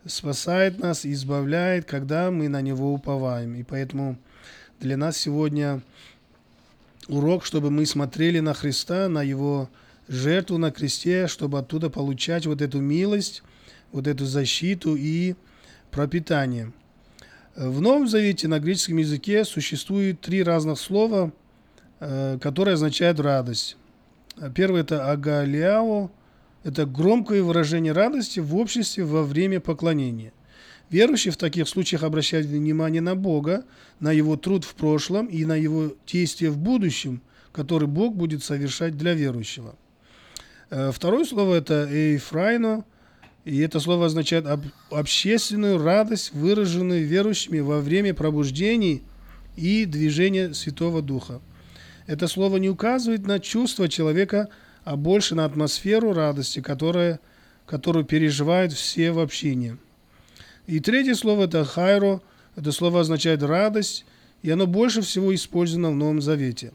спасает 0.06 0.80
нас, 0.80 1.06
избавляет, 1.06 1.86
когда 1.86 2.32
мы 2.32 2.48
на 2.48 2.62
Него 2.62 2.94
уповаем. 2.94 3.56
И 3.56 3.64
поэтому 3.64 4.18
для 4.80 4.98
нас 4.98 5.18
сегодня 5.18 5.82
урок, 7.08 7.46
чтобы 7.46 7.72
мы 7.72 7.86
смотрели 7.86 8.40
на 8.40 8.54
Христа, 8.54 9.08
на 9.10 9.24
Его 9.24 9.70
жертву 10.08 10.58
на 10.58 10.72
кресте, 10.72 11.28
чтобы 11.28 11.60
оттуда 11.60 11.90
получать 11.90 12.46
вот 12.46 12.62
эту 12.62 12.80
милость, 12.80 13.44
вот 13.92 14.08
эту 14.08 14.26
защиту 14.26 14.96
и 14.96 15.36
пропитание. 15.92 16.72
В 17.56 17.82
Новом 17.82 18.08
Завете 18.08 18.48
на 18.48 18.60
греческом 18.60 18.98
языке 18.98 19.44
существует 19.44 20.22
три 20.22 20.44
разных 20.44 20.80
слова, 20.80 21.32
э, 22.00 22.38
которые 22.40 22.76
означают 22.76 23.20
радость. 23.20 23.78
Первое 24.54 24.82
это 24.82 25.12
агалиао, 25.12 26.12
это 26.64 26.86
громкое 26.86 27.42
выражение 27.42 27.94
радости 27.94 28.40
в 28.40 28.56
обществе 28.56 29.04
во 29.04 29.24
время 29.24 29.60
поклонения. 29.60 30.34
Верующий 30.90 31.32
в 31.32 31.38
таких 31.38 31.68
случаях 31.68 32.04
обращает 32.04 32.46
внимание 32.46 33.02
на 33.02 33.16
Бога, 33.16 33.66
на 34.00 34.12
Его 34.12 34.38
труд 34.38 34.64
в 34.64 34.76
прошлом 34.76 35.26
и 35.26 35.44
на 35.44 35.56
Его 35.56 35.94
действия 36.06 36.50
в 36.50 36.58
будущем, 36.58 37.22
который 37.52 37.88
Бог 37.88 38.16
будет 38.16 38.44
совершать 38.44 38.98
для 38.98 39.14
верующего. 39.14 39.76
Э, 40.70 40.92
Второе 40.94 41.26
слово 41.26 41.56
это 41.56 41.88
эйфрайно, 41.90 42.86
и 43.44 43.60
это 43.60 43.80
слово 43.80 44.06
означает 44.06 44.46
об, 44.46 44.62
общественную 44.92 45.82
радость, 45.82 46.34
выраженную 46.34 47.06
верующими 47.06 47.60
во 47.60 47.80
время 47.80 48.14
пробуждений 48.14 49.04
и 49.56 49.86
движения 49.86 50.54
Святого 50.54 51.02
Духа. 51.02 51.42
Это 52.08 52.28
слово 52.30 52.58
не 52.58 52.70
указывает 52.70 53.28
на 53.28 53.40
чувство 53.40 53.90
человека, 53.90 54.50
а 54.86 54.96
больше 54.96 55.36
на 55.36 55.44
атмосферу 55.44 56.14
радости, 56.14 56.62
которая, 56.62 57.20
которую 57.66 58.06
переживают 58.06 58.72
все 58.72 59.12
в 59.12 59.20
общине. 59.20 59.78
И 60.66 60.80
третье 60.80 61.16
слово 61.16 61.44
это 61.44 61.66
хайро, 61.66 62.22
это 62.56 62.72
слово 62.72 63.02
означает 63.02 63.44
радость, 63.44 64.06
и 64.42 64.50
оно 64.50 64.66
больше 64.66 65.02
всего 65.02 65.36
использовано 65.36 65.92
в 65.92 65.96
Новом 65.96 66.22
Завете. 66.22 66.72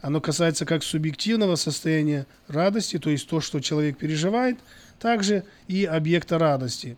Оно 0.00 0.20
касается 0.20 0.64
как 0.64 0.84
субъективного 0.84 1.56
состояния 1.56 2.26
радости, 2.46 3.00
то 3.00 3.10
есть 3.10 3.28
то, 3.28 3.40
что 3.40 3.58
человек 3.58 3.98
переживает, 3.98 4.58
также 5.00 5.44
и 5.66 5.84
объекта 5.84 6.38
радости, 6.38 6.96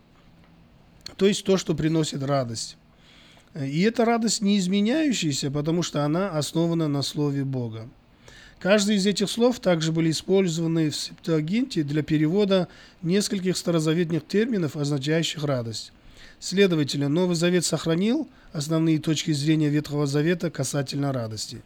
то 1.15 1.25
есть 1.25 1.43
то, 1.43 1.57
что 1.57 1.73
приносит 1.73 2.21
радость. 2.21 2.77
И 3.59 3.81
эта 3.81 4.05
радость 4.05 4.41
не 4.41 4.57
изменяющаяся, 4.57 5.51
потому 5.51 5.83
что 5.83 6.05
она 6.05 6.29
основана 6.29 6.87
на 6.87 7.01
Слове 7.01 7.43
Бога. 7.43 7.89
Каждый 8.59 8.97
из 8.97 9.07
этих 9.07 9.29
слов 9.29 9.59
также 9.59 9.91
были 9.91 10.11
использованы 10.11 10.91
в 10.91 10.95
Септуагинте 10.95 11.83
для 11.83 12.03
перевода 12.03 12.67
нескольких 13.01 13.57
старозаветных 13.57 14.25
терминов, 14.27 14.77
означающих 14.77 15.43
радость. 15.43 15.91
Следовательно, 16.39 17.09
Новый 17.09 17.35
Завет 17.35 17.65
сохранил 17.65 18.29
основные 18.53 18.99
точки 18.99 19.31
зрения 19.31 19.69
Ветхого 19.69 20.05
Завета 20.05 20.49
касательно 20.49 21.11
радости. 21.11 21.61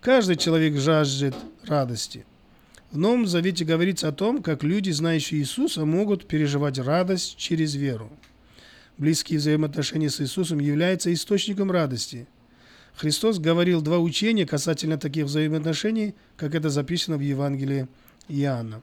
Каждый 0.00 0.36
человек 0.36 0.76
жаждет 0.76 1.34
радости. 1.66 2.24
В 2.90 2.98
Новом 2.98 3.26
Завете 3.26 3.64
говорится 3.64 4.08
о 4.08 4.12
том, 4.12 4.42
как 4.42 4.62
люди, 4.62 4.90
знающие 4.90 5.40
Иисуса, 5.40 5.84
могут 5.84 6.26
переживать 6.26 6.78
радость 6.78 7.36
через 7.36 7.74
веру. 7.74 8.10
Близкие 8.98 9.38
взаимоотношения 9.38 10.08
с 10.08 10.22
Иисусом 10.22 10.58
являются 10.58 11.12
источником 11.12 11.70
радости. 11.70 12.26
Христос 12.94 13.38
говорил 13.38 13.82
два 13.82 13.98
учения 13.98 14.46
касательно 14.46 14.96
таких 14.96 15.26
взаимоотношений, 15.26 16.14
как 16.38 16.54
это 16.54 16.70
записано 16.70 17.18
в 17.18 17.20
Евангелии 17.20 17.88
Иоанна. 18.28 18.80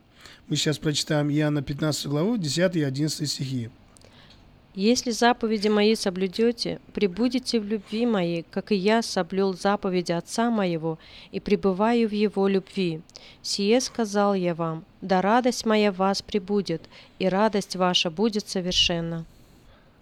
Мы 0.48 0.56
сейчас 0.56 0.78
прочитаем 0.78 1.32
Иоанна 1.32 1.64
15 1.64 2.06
главу, 2.06 2.38
10 2.38 2.76
и 2.76 2.84
11 2.84 3.30
стихи. 3.30 3.70
Если 4.76 5.12
заповеди 5.12 5.68
мои 5.68 5.96
соблюдете, 5.96 6.80
пребудете 6.94 7.60
в 7.60 7.66
любви 7.66 8.06
моей, 8.06 8.46
как 8.50 8.72
и 8.72 8.76
я 8.76 9.02
соблюл 9.02 9.56
заповеди 9.56 10.12
Отца 10.12 10.50
моего 10.52 10.98
и 11.32 11.40
пребываю 11.40 12.08
в 12.08 12.12
Его 12.12 12.48
любви. 12.48 13.02
Сие 13.42 13.82
сказал 13.82 14.36
я 14.36 14.54
вам, 14.54 14.84
да 15.02 15.22
радость 15.22 15.66
моя 15.66 15.92
в 15.92 15.98
вас 15.98 16.22
пребудет, 16.22 16.84
и 17.20 17.28
радость 17.28 17.76
ваша 17.76 18.10
будет 18.10 18.48
совершенна. 18.50 19.26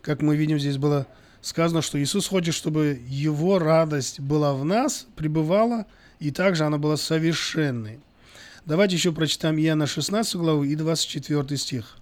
Как 0.02 0.22
мы 0.22 0.36
видим, 0.36 0.60
здесь 0.60 0.78
было 0.78 1.08
сказано, 1.42 1.82
что 1.82 2.02
Иисус 2.02 2.28
хочет, 2.28 2.56
чтобы 2.56 3.00
Его 3.08 3.60
радость 3.60 4.20
была 4.20 4.54
в 4.54 4.66
нас, 4.66 5.08
пребывала, 5.16 5.86
и 6.20 6.32
также 6.32 6.66
она 6.66 6.78
была 6.78 6.98
совершенной. 6.98 8.00
Давайте 8.66 8.96
еще 8.96 9.12
прочитаем 9.12 9.58
Иоанна 9.58 9.88
16 9.88 10.36
главу 10.36 10.64
и 10.64 10.76
24 10.76 11.58
стих. 11.58 11.98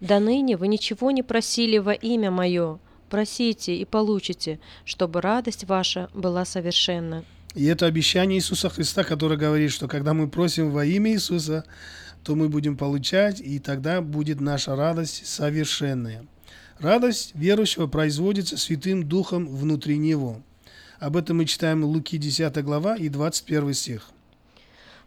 До 0.00 0.20
ныне 0.20 0.56
вы 0.56 0.68
ничего 0.68 1.10
не 1.10 1.22
просили 1.22 1.78
во 1.78 1.92
имя 1.92 2.30
Мое. 2.30 2.78
Просите 3.08 3.76
и 3.76 3.84
получите, 3.84 4.58
чтобы 4.84 5.20
радость 5.20 5.64
ваша 5.64 6.08
была 6.14 6.44
совершенна. 6.44 7.24
И 7.54 7.64
это 7.66 7.86
обещание 7.86 8.38
Иисуса 8.38 8.68
Христа, 8.68 9.04
которое 9.04 9.36
говорит, 9.36 9.70
что 9.70 9.86
когда 9.86 10.12
мы 10.12 10.28
просим 10.28 10.70
во 10.72 10.84
имя 10.84 11.12
Иисуса, 11.12 11.64
то 12.24 12.34
мы 12.34 12.48
будем 12.48 12.76
получать, 12.76 13.40
и 13.40 13.60
тогда 13.60 14.00
будет 14.00 14.40
наша 14.40 14.74
радость 14.74 15.26
совершенная. 15.26 16.26
Радость 16.78 17.32
верующего 17.34 17.86
производится 17.86 18.56
Святым 18.56 19.08
Духом 19.08 19.46
внутри 19.46 19.96
него. 19.96 20.42
Об 20.98 21.16
этом 21.16 21.38
мы 21.38 21.44
читаем 21.46 21.84
Луки 21.84 22.18
10 22.18 22.64
глава 22.64 22.96
и 22.96 23.08
21 23.08 23.74
стих. 23.74 24.10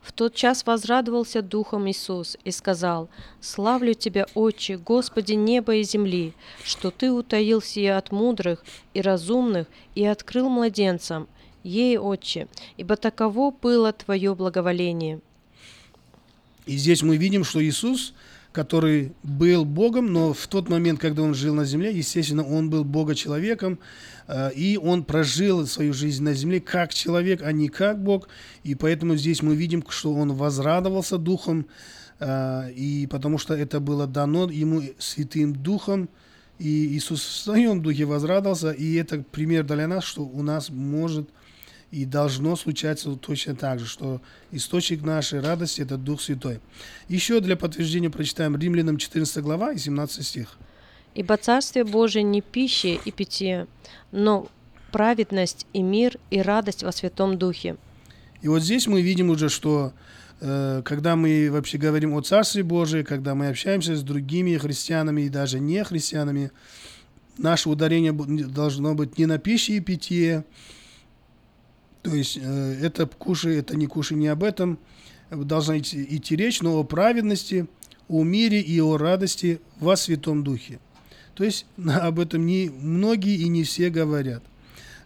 В 0.01 0.13
тот 0.13 0.33
час 0.33 0.65
возрадовался 0.65 1.41
Духом 1.41 1.89
Иисус 1.89 2.37
и 2.45 2.51
сказал, 2.51 3.09
«Славлю 3.41 3.93
Тебя, 3.93 4.25
Отче, 4.35 4.77
Господи 4.77 5.33
неба 5.33 5.75
и 5.75 5.83
земли, 5.83 6.33
что 6.63 6.91
Ты 6.91 7.11
утаил 7.11 7.61
сие 7.61 7.97
от 7.97 8.11
мудрых 8.13 8.63
и 8.93 9.01
разумных 9.01 9.67
и 9.95 10.05
открыл 10.05 10.47
младенцам. 10.47 11.27
Ей, 11.63 11.97
Отче, 11.97 12.47
ибо 12.77 12.95
таково 12.95 13.51
было 13.51 13.91
Твое 13.91 14.33
благоволение». 14.33 15.19
И 16.65 16.77
здесь 16.77 17.01
мы 17.01 17.17
видим, 17.17 17.43
что 17.43 17.63
Иисус 17.63 18.13
который 18.51 19.13
был 19.23 19.65
Богом, 19.65 20.11
но 20.11 20.33
в 20.33 20.47
тот 20.47 20.69
момент, 20.69 20.99
когда 20.99 21.21
он 21.21 21.33
жил 21.33 21.53
на 21.53 21.65
земле, 21.65 21.91
естественно, 21.91 22.43
он 22.43 22.69
был 22.69 22.83
Бога-человеком, 22.83 23.79
э, 24.27 24.51
и 24.53 24.77
он 24.77 25.03
прожил 25.03 25.65
свою 25.67 25.93
жизнь 25.93 26.23
на 26.23 26.33
земле 26.33 26.59
как 26.59 26.93
человек, 26.93 27.41
а 27.43 27.51
не 27.51 27.69
как 27.69 28.01
Бог. 28.01 28.29
И 28.63 28.75
поэтому 28.75 29.15
здесь 29.15 29.41
мы 29.41 29.55
видим, 29.55 29.83
что 29.89 30.13
он 30.13 30.33
возрадовался 30.33 31.17
Духом, 31.17 31.67
э, 32.19 32.71
и 32.71 33.07
потому 33.07 33.37
что 33.37 33.53
это 33.53 33.79
было 33.79 34.07
дано 34.07 34.49
ему 34.49 34.81
Святым 34.97 35.53
Духом, 35.53 36.09
и 36.59 36.87
Иисус 36.87 37.21
в 37.21 37.35
своем 37.43 37.83
духе 37.83 38.05
возрадовался, 38.05 38.71
и 38.71 38.95
это 38.95 39.23
пример 39.31 39.63
для 39.63 39.87
нас, 39.87 40.03
что 40.03 40.23
у 40.23 40.41
нас 40.41 40.69
может 40.69 41.29
и 41.91 42.05
должно 42.05 42.55
случаться 42.55 43.15
точно 43.15 43.55
так 43.55 43.79
же, 43.79 43.85
что 43.85 44.21
источник 44.51 45.03
нашей 45.03 45.39
радости– 45.39 45.81
это 45.83 45.97
Дух 45.97 46.21
Святой. 46.21 46.59
Еще 47.07 47.39
для 47.39 47.55
подтверждения 47.55 48.09
прочитаем 48.09 48.57
Римлянам 48.57 48.97
14 48.97 49.37
глава 49.43 49.71
и 49.71 49.77
17 49.77 50.25
стих. 50.25 50.57
Ибо 51.15 51.37
Царствие 51.37 51.85
Божие 51.85 52.23
не 52.23 52.41
пища 52.41 52.89
и 52.89 53.11
питье, 53.11 53.67
но 54.11 54.47
праведность 54.91 55.65
и 55.73 55.81
мир 55.81 56.17
и 56.29 56.41
радость 56.41 56.83
во 56.83 56.91
Святом 56.91 57.37
Духе. 57.37 57.77
И 58.41 58.47
вот 58.47 58.61
здесь 58.61 58.85
мы 58.87 59.01
видим 59.01 59.29
уже, 59.29 59.49
что 59.49 59.93
э, 60.41 60.81
когда 60.85 61.15
мы 61.15 61.49
вообще 61.49 61.77
говорим 61.77 62.13
о 62.13 62.21
Царстве 62.21 62.63
Божии, 62.63 63.01
когда 63.01 63.33
мы 63.33 63.47
общаемся 63.47 63.95
с 63.95 64.03
другими 64.03 64.57
христианами 64.57 65.21
и 65.23 65.29
даже 65.29 65.59
не 65.59 65.83
христианами, 65.83 66.51
наше 67.37 67.69
ударение 67.69 68.11
должно 68.11 68.93
быть 68.93 69.17
не 69.17 69.25
на 69.25 69.37
пище 69.37 69.77
и 69.77 69.79
питье, 69.79 70.43
то 72.07 72.15
есть 72.15 72.39
э, 72.41 72.79
это 72.81 73.05
кушай, 73.05 73.57
это 73.57 73.75
не 73.75 73.85
кушай, 73.85 74.15
не 74.15 74.29
об 74.29 74.41
этом 74.45 74.79
должна 75.29 75.77
идти, 75.77 76.07
идти 76.09 76.37
речь, 76.37 76.61
но 76.61 76.79
о 76.79 76.85
праведности, 76.85 77.67
о 78.07 78.23
мире 78.23 78.61
и 78.61 78.79
о 78.79 78.95
радости 78.95 79.59
во 79.81 79.97
Святом 79.97 80.41
Духе. 80.41 80.79
То 81.35 81.43
есть 81.43 81.65
об 81.85 82.21
этом 82.21 82.45
не 82.45 82.69
многие 82.69 83.35
и 83.35 83.49
не 83.49 83.65
все 83.65 83.89
говорят. 83.89 84.41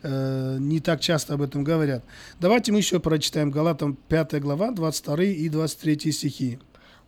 Э, 0.04 0.58
не 0.60 0.80
так 0.80 1.02
часто 1.02 1.34
об 1.34 1.41
этом 1.41 1.64
говорят. 1.64 2.04
Давайте 2.39 2.72
мы 2.72 2.78
еще 2.78 2.99
прочитаем 2.99 3.49
Галатам 3.49 3.97
5 4.08 4.39
глава, 4.39 4.70
22 4.70 5.24
и 5.24 5.49
23 5.49 6.12
стихи. 6.12 6.60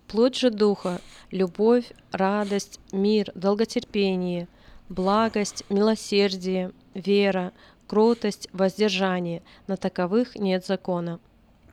Плоть 0.07 0.39
же 0.39 0.49
Духа– 0.49 1.01
любовь, 1.29 1.91
радость, 2.11 2.79
мир, 2.91 3.31
долготерпение, 3.35 4.47
благость, 4.89 5.63
милосердие, 5.69 6.71
вера, 6.95 7.53
кротость, 7.93 8.49
воздержание. 8.53 9.43
На 9.67 9.77
таковых 9.77 10.35
нет 10.35 10.65
закона. 10.65 11.19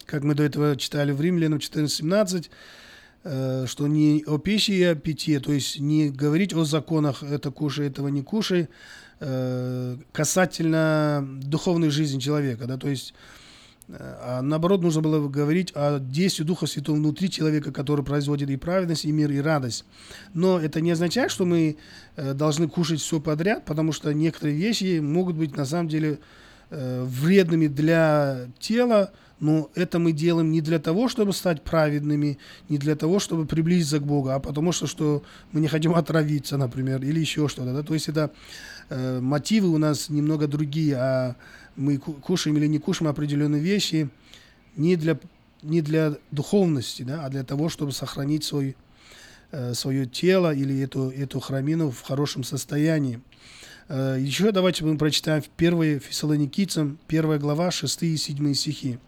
Как 0.04 0.22
мы 0.22 0.34
до 0.34 0.42
этого 0.42 0.76
читали 0.76 1.12
в 1.12 1.20
Римлянам 1.22 1.60
14.17, 1.60 2.50
э, 3.24 3.64
что 3.66 3.86
не 3.86 4.22
о 4.26 4.36
пище 4.36 4.74
и 4.74 4.82
о 4.82 4.94
питье, 4.94 5.40
то 5.40 5.50
есть 5.52 5.80
не 5.80 6.10
говорить 6.10 6.52
о 6.52 6.64
законах, 6.64 7.22
это 7.22 7.50
кушай, 7.50 7.86
этого 7.86 8.08
не 8.08 8.22
кушай, 8.22 8.68
э, 9.20 9.96
касательно 10.12 11.26
духовной 11.42 11.88
жизни 11.88 12.20
человека, 12.20 12.66
да, 12.66 12.76
то 12.76 12.88
есть 12.88 13.14
а 13.98 14.40
наоборот, 14.42 14.82
нужно 14.82 15.00
было 15.00 15.28
говорить 15.28 15.72
о 15.74 15.98
действии 15.98 16.44
Духа 16.44 16.66
Святого 16.66 16.96
внутри 16.96 17.30
человека, 17.30 17.72
который 17.72 18.04
производит 18.04 18.50
и 18.50 18.56
праведность, 18.56 19.04
и 19.04 19.12
мир, 19.12 19.30
и 19.30 19.40
радость. 19.40 19.84
Но 20.34 20.60
это 20.60 20.80
не 20.80 20.90
означает, 20.90 21.30
что 21.30 21.44
мы 21.44 21.76
э, 22.16 22.34
должны 22.34 22.68
кушать 22.68 23.00
все 23.00 23.20
подряд, 23.20 23.64
потому 23.64 23.92
что 23.92 24.12
некоторые 24.12 24.56
вещи 24.56 25.00
могут 25.00 25.36
быть 25.36 25.56
на 25.56 25.64
самом 25.64 25.88
деле 25.88 26.18
э, 26.70 27.04
вредными 27.04 27.66
для 27.66 28.48
тела, 28.58 29.12
но 29.40 29.70
это 29.74 29.98
мы 29.98 30.12
делаем 30.12 30.52
не 30.52 30.60
для 30.60 30.78
того, 30.78 31.08
чтобы 31.08 31.32
стать 31.32 31.62
праведными, 31.62 32.38
не 32.68 32.78
для 32.78 32.94
того, 32.94 33.18
чтобы 33.18 33.46
приблизиться 33.46 33.98
к 33.98 34.04
Богу, 34.04 34.28
а 34.28 34.38
потому 34.38 34.70
что, 34.70 34.86
что 34.86 35.22
мы 35.52 35.60
не 35.60 35.68
хотим 35.68 35.94
отравиться, 35.94 36.58
например, 36.58 37.02
или 37.02 37.18
еще 37.18 37.48
что-то. 37.48 37.72
Да? 37.72 37.82
То 37.82 37.94
есть 37.94 38.08
это 38.08 38.30
э, 38.90 39.20
мотивы 39.20 39.68
у 39.68 39.78
нас 39.78 40.10
немного 40.10 40.46
другие, 40.46 40.96
а 40.96 41.36
мы 41.80 41.96
ку- 41.98 42.12
кушаем 42.12 42.56
или 42.58 42.66
не 42.66 42.78
кушаем 42.78 43.10
определенные 43.10 43.60
вещи 43.60 44.08
не 44.76 44.96
для, 44.96 45.18
не 45.62 45.80
для 45.80 46.14
духовности, 46.30 47.02
да, 47.02 47.24
а 47.24 47.28
для 47.28 47.42
того, 47.42 47.68
чтобы 47.68 47.92
сохранить 47.92 48.44
свой, 48.44 48.76
э, 49.50 49.74
свое 49.74 50.06
тело 50.06 50.54
или 50.54 50.80
эту, 50.80 51.10
эту 51.10 51.40
храмину 51.40 51.90
в 51.90 52.02
хорошем 52.02 52.44
состоянии. 52.44 53.20
Э, 53.88 54.16
еще 54.20 54.52
давайте 54.52 54.84
мы 54.84 54.96
прочитаем 54.96 55.42
в 55.42 55.48
1 55.56 56.00
Фессалоникийцам, 56.00 56.98
1 57.08 57.38
глава, 57.38 57.70
6 57.70 58.02
и 58.02 58.16
7 58.16 58.54
стихи. 58.54 58.98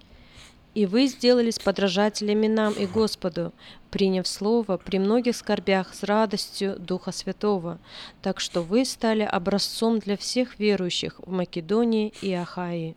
И 0.74 0.86
вы 0.86 1.06
сделались 1.06 1.58
подражателями 1.58 2.46
нам 2.46 2.72
и 2.72 2.86
Господу, 2.86 3.52
приняв 3.90 4.26
Слово 4.26 4.78
при 4.78 4.98
многих 4.98 5.36
скорбях 5.36 5.94
с 5.94 6.02
радостью 6.02 6.78
Духа 6.78 7.12
Святого, 7.12 7.78
так 8.22 8.40
что 8.40 8.62
вы 8.62 8.86
стали 8.86 9.22
образцом 9.22 9.98
для 9.98 10.16
всех 10.16 10.58
верующих 10.58 11.20
в 11.24 11.30
Македонии 11.30 12.14
и 12.22 12.32
Ахаии. 12.32 12.96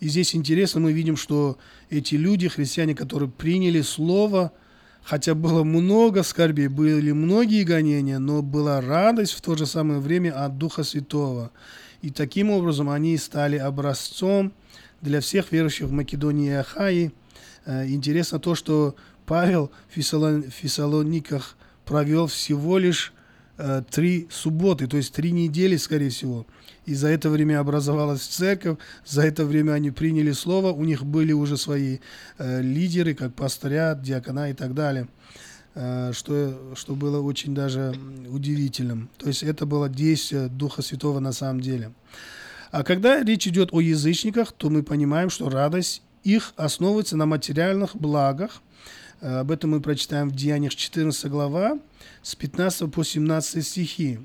И 0.00 0.08
здесь 0.08 0.34
интересно, 0.34 0.80
мы 0.80 0.92
видим, 0.92 1.16
что 1.16 1.58
эти 1.90 2.16
люди, 2.16 2.48
христиане, 2.48 2.96
которые 2.96 3.30
приняли 3.30 3.82
Слово, 3.82 4.50
хотя 5.04 5.36
было 5.36 5.62
много 5.62 6.24
скорбей, 6.24 6.66
были 6.66 7.12
многие 7.12 7.62
гонения, 7.62 8.18
но 8.18 8.42
была 8.42 8.80
радость 8.80 9.34
в 9.34 9.40
то 9.42 9.54
же 9.54 9.66
самое 9.66 10.00
время 10.00 10.32
от 10.44 10.58
Духа 10.58 10.82
Святого. 10.82 11.52
И 12.00 12.10
таким 12.10 12.50
образом 12.50 12.90
они 12.90 13.16
стали 13.16 13.56
образцом 13.56 14.52
для 15.02 15.20
всех 15.20 15.52
верующих 15.52 15.88
в 15.88 15.92
Македонии 15.92 16.48
и 16.50 16.54
Ахаи. 16.54 17.12
Э, 17.66 17.86
Интересно 17.86 18.38
то, 18.38 18.54
что 18.54 18.94
Павел 19.26 19.70
в 19.90 19.98
Фессалон- 19.98 20.48
Фессалониках 20.48 21.56
провел 21.84 22.28
всего 22.28 22.78
лишь 22.78 23.12
э, 23.58 23.82
три 23.90 24.28
субботы, 24.30 24.86
то 24.86 24.96
есть 24.96 25.12
три 25.12 25.32
недели, 25.32 25.76
скорее 25.76 26.08
всего. 26.08 26.46
И 26.86 26.94
за 26.94 27.08
это 27.08 27.30
время 27.30 27.60
образовалась 27.60 28.22
церковь, 28.22 28.78
за 29.06 29.22
это 29.22 29.44
время 29.44 29.72
они 29.72 29.90
приняли 29.90 30.32
слово, 30.32 30.72
у 30.72 30.84
них 30.84 31.04
были 31.04 31.32
уже 31.32 31.56
свои 31.56 31.98
э, 32.38 32.62
лидеры, 32.62 33.14
как 33.14 33.34
пастыря, 33.34 33.94
диакона 33.94 34.50
и 34.50 34.54
так 34.54 34.74
далее, 34.74 35.06
что, 36.12 36.74
что 36.74 36.94
было 36.94 37.22
очень 37.22 37.54
даже 37.54 37.94
удивительным. 38.28 39.08
То 39.16 39.28
есть 39.28 39.42
это 39.42 39.64
было 39.64 39.88
действие 39.88 40.48
Духа 40.48 40.82
Святого 40.82 41.18
на 41.18 41.32
самом 41.32 41.62
деле. 41.62 41.92
А 42.72 42.84
когда 42.84 43.22
речь 43.22 43.46
идет 43.46 43.68
о 43.74 43.80
язычниках, 43.80 44.50
то 44.52 44.70
мы 44.70 44.82
понимаем, 44.82 45.28
что 45.28 45.50
радость 45.50 46.00
их 46.24 46.54
основывается 46.56 47.18
на 47.18 47.26
материальных 47.26 47.94
благах. 47.94 48.62
Э, 49.20 49.40
Об 49.40 49.50
этом 49.50 49.72
мы 49.72 49.82
прочитаем 49.82 50.30
в 50.30 50.34
Деяниях 50.34 50.74
14 50.74 51.30
глава 51.30 51.78
с 52.22 52.34
15 52.34 52.90
по 52.90 53.04
17 53.04 53.62
стихи. 53.62 54.20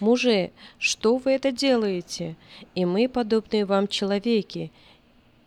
Мужи, 0.00 0.50
что 0.80 1.16
вы 1.18 1.30
это 1.30 1.52
делаете? 1.52 2.34
И 2.74 2.84
мы, 2.84 3.08
подобные 3.08 3.64
вам 3.64 3.86
человеки, 3.86 4.72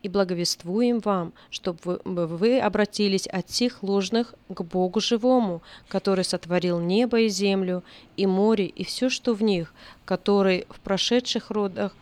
и 0.02 0.08
благовествуем 0.08 1.00
вам, 1.00 1.34
чтобы 1.50 2.00
вы, 2.06 2.58
обратились 2.58 3.28
от 3.28 3.50
сих 3.50 3.84
ложных 3.84 4.34
к 4.48 4.62
Богу 4.62 5.02
живому, 5.02 5.62
который 5.90 6.24
сотворил 6.24 6.80
небо 6.80 7.20
и 7.20 7.28
землю, 7.28 7.84
и 8.16 8.26
море, 8.26 8.68
и 8.68 8.86
все, 8.86 9.10
что 9.10 9.34
в 9.34 9.44
них, 9.44 9.74
который 10.06 10.66
в 10.70 10.80
прошедших 10.80 11.52
родах 11.52 11.94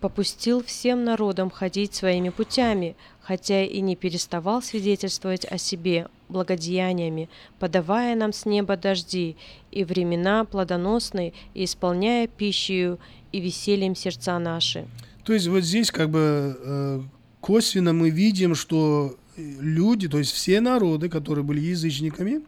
попустил 0.00 0.62
всем 0.62 1.04
народам 1.04 1.50
ходить 1.50 1.94
своими 1.94 2.28
путями, 2.28 2.96
хотя 3.20 3.64
и 3.64 3.80
не 3.80 3.96
переставал 3.96 4.62
свидетельствовать 4.62 5.44
о 5.44 5.58
себе 5.58 6.08
благодеяниями, 6.28 7.28
подавая 7.58 8.14
нам 8.16 8.32
с 8.32 8.46
неба 8.46 8.76
дожди 8.76 9.36
и 9.70 9.84
времена 9.84 10.44
плодоносные, 10.44 11.32
и 11.54 11.64
исполняя 11.64 12.26
пищею 12.26 12.98
и 13.32 13.40
весельем 13.40 13.94
сердца 13.94 14.38
наши. 14.38 14.86
То 15.24 15.32
есть 15.32 15.46
вот 15.48 15.62
здесь 15.62 15.90
как 15.90 16.10
бы 16.10 16.56
э, 16.58 17.00
косвенно 17.40 17.92
мы 17.92 18.10
видим, 18.10 18.54
что 18.54 19.16
люди, 19.36 20.08
то 20.08 20.18
есть 20.18 20.32
все 20.32 20.60
народы, 20.60 21.08
которые 21.08 21.44
были 21.44 21.60
язычниками, 21.60 22.42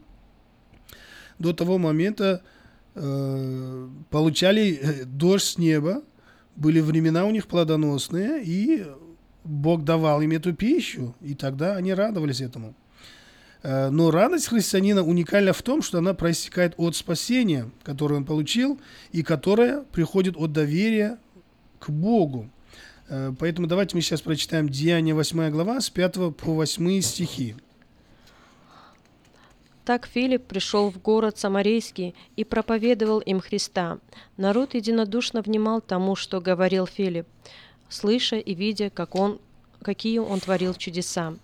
до 1.39 1.53
того 1.53 1.77
момента 1.77 2.41
э, 2.95 3.89
получали 4.09 4.79
э, 4.81 5.05
дождь 5.05 5.45
с 5.45 5.57
неба, 5.57 6.03
были 6.55 6.79
времена 6.79 7.25
у 7.25 7.31
них 7.31 7.47
плодоносные, 7.47 8.43
и 8.43 8.85
Бог 9.43 9.83
давал 9.83 10.21
им 10.21 10.31
эту 10.31 10.53
пищу, 10.53 11.15
и 11.21 11.35
тогда 11.35 11.75
они 11.75 11.93
радовались 11.93 12.41
этому. 12.41 12.73
Э, 13.63 13.89
Но 13.89 14.11
радость 14.11 14.47
христианина 14.47 15.03
уникальна 15.03 15.53
в 15.53 15.61
том, 15.61 15.81
что 15.81 15.97
она 15.97 16.13
проистекает 16.13 16.73
от 16.77 16.95
спасения, 16.95 17.69
которое 17.83 18.15
он 18.15 18.25
получил, 18.25 18.79
и 19.11 19.23
которое 19.23 19.81
приходит 19.91 20.35
от 20.37 20.51
доверия 20.51 21.17
к 21.79 21.89
Богу. 21.89 22.49
Э, 23.09 23.33
Поэтому 23.39 23.67
давайте 23.67 23.95
мы 23.95 24.01
сейчас 24.01 24.21
прочитаем 24.21 24.69
Деяние 24.69 25.13
8 25.15 25.49
глава 25.49 25.81
с 25.81 25.89
5 25.89 26.35
по 26.35 26.53
8 26.53 27.01
стихи. 27.01 27.55
Так 29.85 30.07
Филипп 30.07 30.47
пришел 30.47 30.89
в 30.89 30.99
город 30.99 31.37
Самарийский 31.37 32.15
и 32.35 32.43
проповедовал 32.43 33.19
им 33.19 33.39
Христа. 33.39 33.99
Народ 34.35 34.73
единодушно 34.73 35.43
внимал 35.43 35.79
тому, 35.79 36.15
что 36.15 36.41
говорил 36.41 36.87
Филипп, 36.87 37.27
слыша 37.87 38.37
и 38.37 38.55
видя, 38.55 38.89
как 38.89 39.13
он, 39.13 39.39
какие 39.83 40.17
он 40.17 40.39
творил 40.39 40.73
чудеса. 40.73 41.35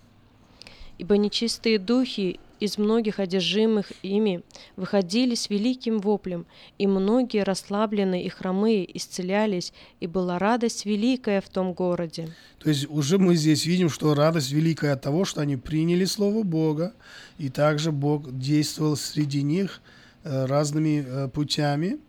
Ибо 0.97 1.17
нечистые 1.17 1.77
духи 1.77 2.39
из 2.61 2.77
многих 2.77 3.19
одержимых 3.19 3.91
ими 4.03 4.43
выходили 4.75 5.35
с 5.35 5.49
великим 5.49 5.99
воплем, 5.99 6.45
и 6.77 6.87
многие 6.87 7.43
расслабленные 7.43 8.23
и 8.23 8.29
хромые 8.29 8.97
исцелялись, 8.97 9.73
и 9.99 10.07
была 10.07 10.39
радость 10.39 10.85
великая 10.85 11.41
в 11.41 11.49
том 11.49 11.73
городе. 11.73 12.29
То 12.59 12.69
есть 12.69 12.89
уже 12.89 13.17
мы 13.17 13.35
здесь 13.35 13.65
видим, 13.65 13.89
что 13.89 14.13
радость 14.13 14.51
великая 14.51 14.93
от 14.93 15.01
того, 15.01 15.25
что 15.25 15.41
они 15.41 15.57
приняли 15.57 16.05
Слово 16.05 16.43
Бога, 16.43 16.93
и 17.37 17.49
также 17.49 17.91
Бог 17.91 18.37
действовал 18.37 18.95
среди 18.95 19.41
них 19.41 19.81
э, 20.23 20.45
разными 20.45 21.03
э, 21.05 21.27
путями, 21.27 21.99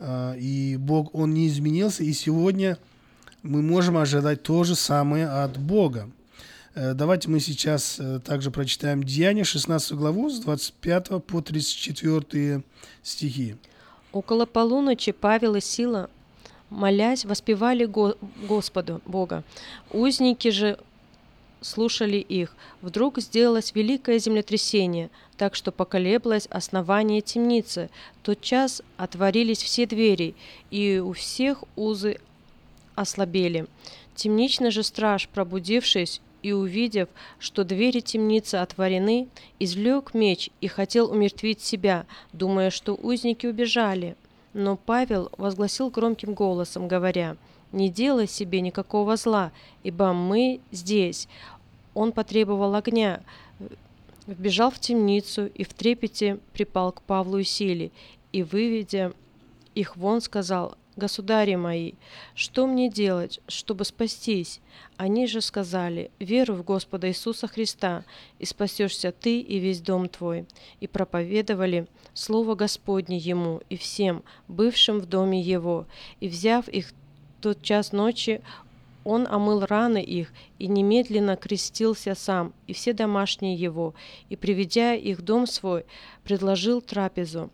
Э, 0.00 0.34
и 0.38 0.76
Бог, 0.76 1.14
Он 1.14 1.32
не 1.32 1.46
изменился, 1.46 2.02
и 2.02 2.12
сегодня 2.12 2.78
мы 3.42 3.62
можем 3.62 3.96
ожидать 3.96 4.42
то 4.42 4.64
же 4.64 4.74
самое 4.74 5.28
от 5.28 5.58
Бога. 5.58 6.10
Э, 6.74 6.94
Давайте 6.94 7.28
мы 7.28 7.40
сейчас 7.40 7.98
э, 7.98 8.20
также 8.20 8.50
прочитаем 8.50 9.02
Деяния, 9.02 9.44
16 9.44 9.92
главу, 9.92 10.30
с 10.30 10.38
25 10.40 11.22
по 11.24 11.40
34 11.40 12.62
стихи. 13.02 13.56
Около 14.12 14.46
полуночи 14.46 15.12
Павел 15.12 15.54
и 15.56 15.60
Сила, 15.60 16.10
молясь, 16.68 17.24
воспевали 17.24 17.84
Го- 17.84 18.16
Господу 18.48 19.00
Бога. 19.06 19.44
Узники 19.90 20.50
же 20.50 20.78
слушали 21.60 22.16
их. 22.16 22.54
Вдруг 22.80 23.20
сделалось 23.20 23.74
великое 23.74 24.18
землетрясение, 24.18 25.10
так 25.36 25.54
что 25.54 25.72
поколеблось 25.72 26.46
основание 26.46 27.20
темницы. 27.20 27.90
Тот 28.22 28.40
час 28.40 28.82
отворились 28.96 29.62
все 29.62 29.86
двери, 29.86 30.34
и 30.70 30.98
у 30.98 31.12
всех 31.12 31.64
узы 31.76 32.18
ослабели. 32.94 33.66
Темничный 34.14 34.70
же 34.70 34.82
страж, 34.82 35.28
пробудившись 35.28 36.20
и 36.42 36.52
увидев, 36.52 37.08
что 37.38 37.64
двери 37.64 38.00
темницы 38.00 38.56
отворены, 38.56 39.28
извлек 39.58 40.14
меч 40.14 40.50
и 40.60 40.68
хотел 40.68 41.10
умертвить 41.10 41.60
себя, 41.60 42.06
думая, 42.32 42.70
что 42.70 42.94
узники 42.94 43.46
убежали. 43.46 44.16
Но 44.52 44.76
Павел 44.76 45.30
возгласил 45.36 45.90
громким 45.90 46.34
голосом, 46.34 46.88
говоря, 46.88 47.36
«Не 47.72 47.88
делай 47.88 48.26
себе 48.26 48.60
никакого 48.60 49.16
зла, 49.16 49.52
ибо 49.82 50.12
мы 50.12 50.60
здесь». 50.70 51.28
Он 51.94 52.12
потребовал 52.12 52.74
огня, 52.74 53.20
вбежал 54.26 54.70
в 54.70 54.78
темницу 54.78 55.46
и 55.46 55.64
в 55.64 55.74
трепете 55.74 56.38
припал 56.52 56.92
к 56.92 57.02
Павлу 57.02 57.38
и 57.38 57.44
Силе, 57.44 57.90
и, 58.32 58.42
выведя 58.42 59.12
их 59.74 59.96
вон, 59.96 60.20
сказал, 60.20 60.76
«Государи 61.00 61.54
мои, 61.54 61.94
что 62.34 62.66
мне 62.66 62.90
делать, 62.90 63.40
чтобы 63.48 63.84
спастись?» 63.84 64.60
Они 64.98 65.26
же 65.26 65.40
сказали, 65.40 66.10
«Веруй 66.18 66.58
в 66.58 66.62
Господа 66.62 67.08
Иисуса 67.08 67.48
Христа, 67.48 68.04
и 68.38 68.44
спасешься 68.44 69.10
ты 69.10 69.40
и 69.40 69.58
весь 69.58 69.80
дом 69.80 70.10
твой». 70.10 70.44
И 70.80 70.86
проповедовали 70.86 71.86
Слово 72.12 72.54
Господне 72.54 73.16
ему 73.16 73.62
и 73.70 73.76
всем, 73.78 74.22
бывшим 74.46 75.00
в 75.00 75.06
доме 75.06 75.40
его. 75.40 75.86
И, 76.20 76.28
взяв 76.28 76.68
их 76.68 76.92
тот 77.40 77.62
час 77.62 77.92
ночи, 77.92 78.42
он 79.04 79.26
омыл 79.26 79.64
раны 79.64 80.02
их 80.02 80.30
и 80.58 80.66
немедленно 80.66 81.36
крестился 81.36 82.14
сам 82.14 82.52
и 82.66 82.74
все 82.74 82.92
домашние 82.92 83.54
его, 83.54 83.94
и, 84.28 84.36
приведя 84.36 84.92
их 84.92 85.20
в 85.20 85.22
дом 85.22 85.46
свой, 85.46 85.86
предложил 86.24 86.82
трапезу 86.82 87.50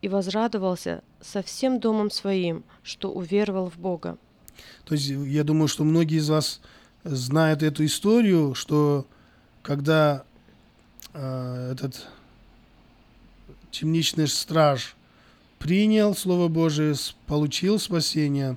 и 0.00 0.08
возрадовался 0.08 1.02
со 1.24 1.42
всем 1.42 1.80
домом 1.80 2.10
своим, 2.10 2.64
что 2.82 3.10
уверовал 3.10 3.70
в 3.70 3.78
Бога. 3.78 4.18
То 4.84 4.94
есть 4.94 5.08
я 5.08 5.42
думаю, 5.42 5.68
что 5.68 5.84
многие 5.84 6.18
из 6.18 6.28
вас 6.28 6.60
знают 7.04 7.62
эту 7.62 7.84
историю, 7.84 8.54
что 8.54 9.06
когда 9.62 10.24
э, 11.14 11.72
этот 11.72 12.06
темничный 13.70 14.28
страж 14.28 14.94
принял 15.58 16.14
Слово 16.14 16.48
Божие, 16.48 16.94
получил 17.26 17.78
спасение, 17.78 18.56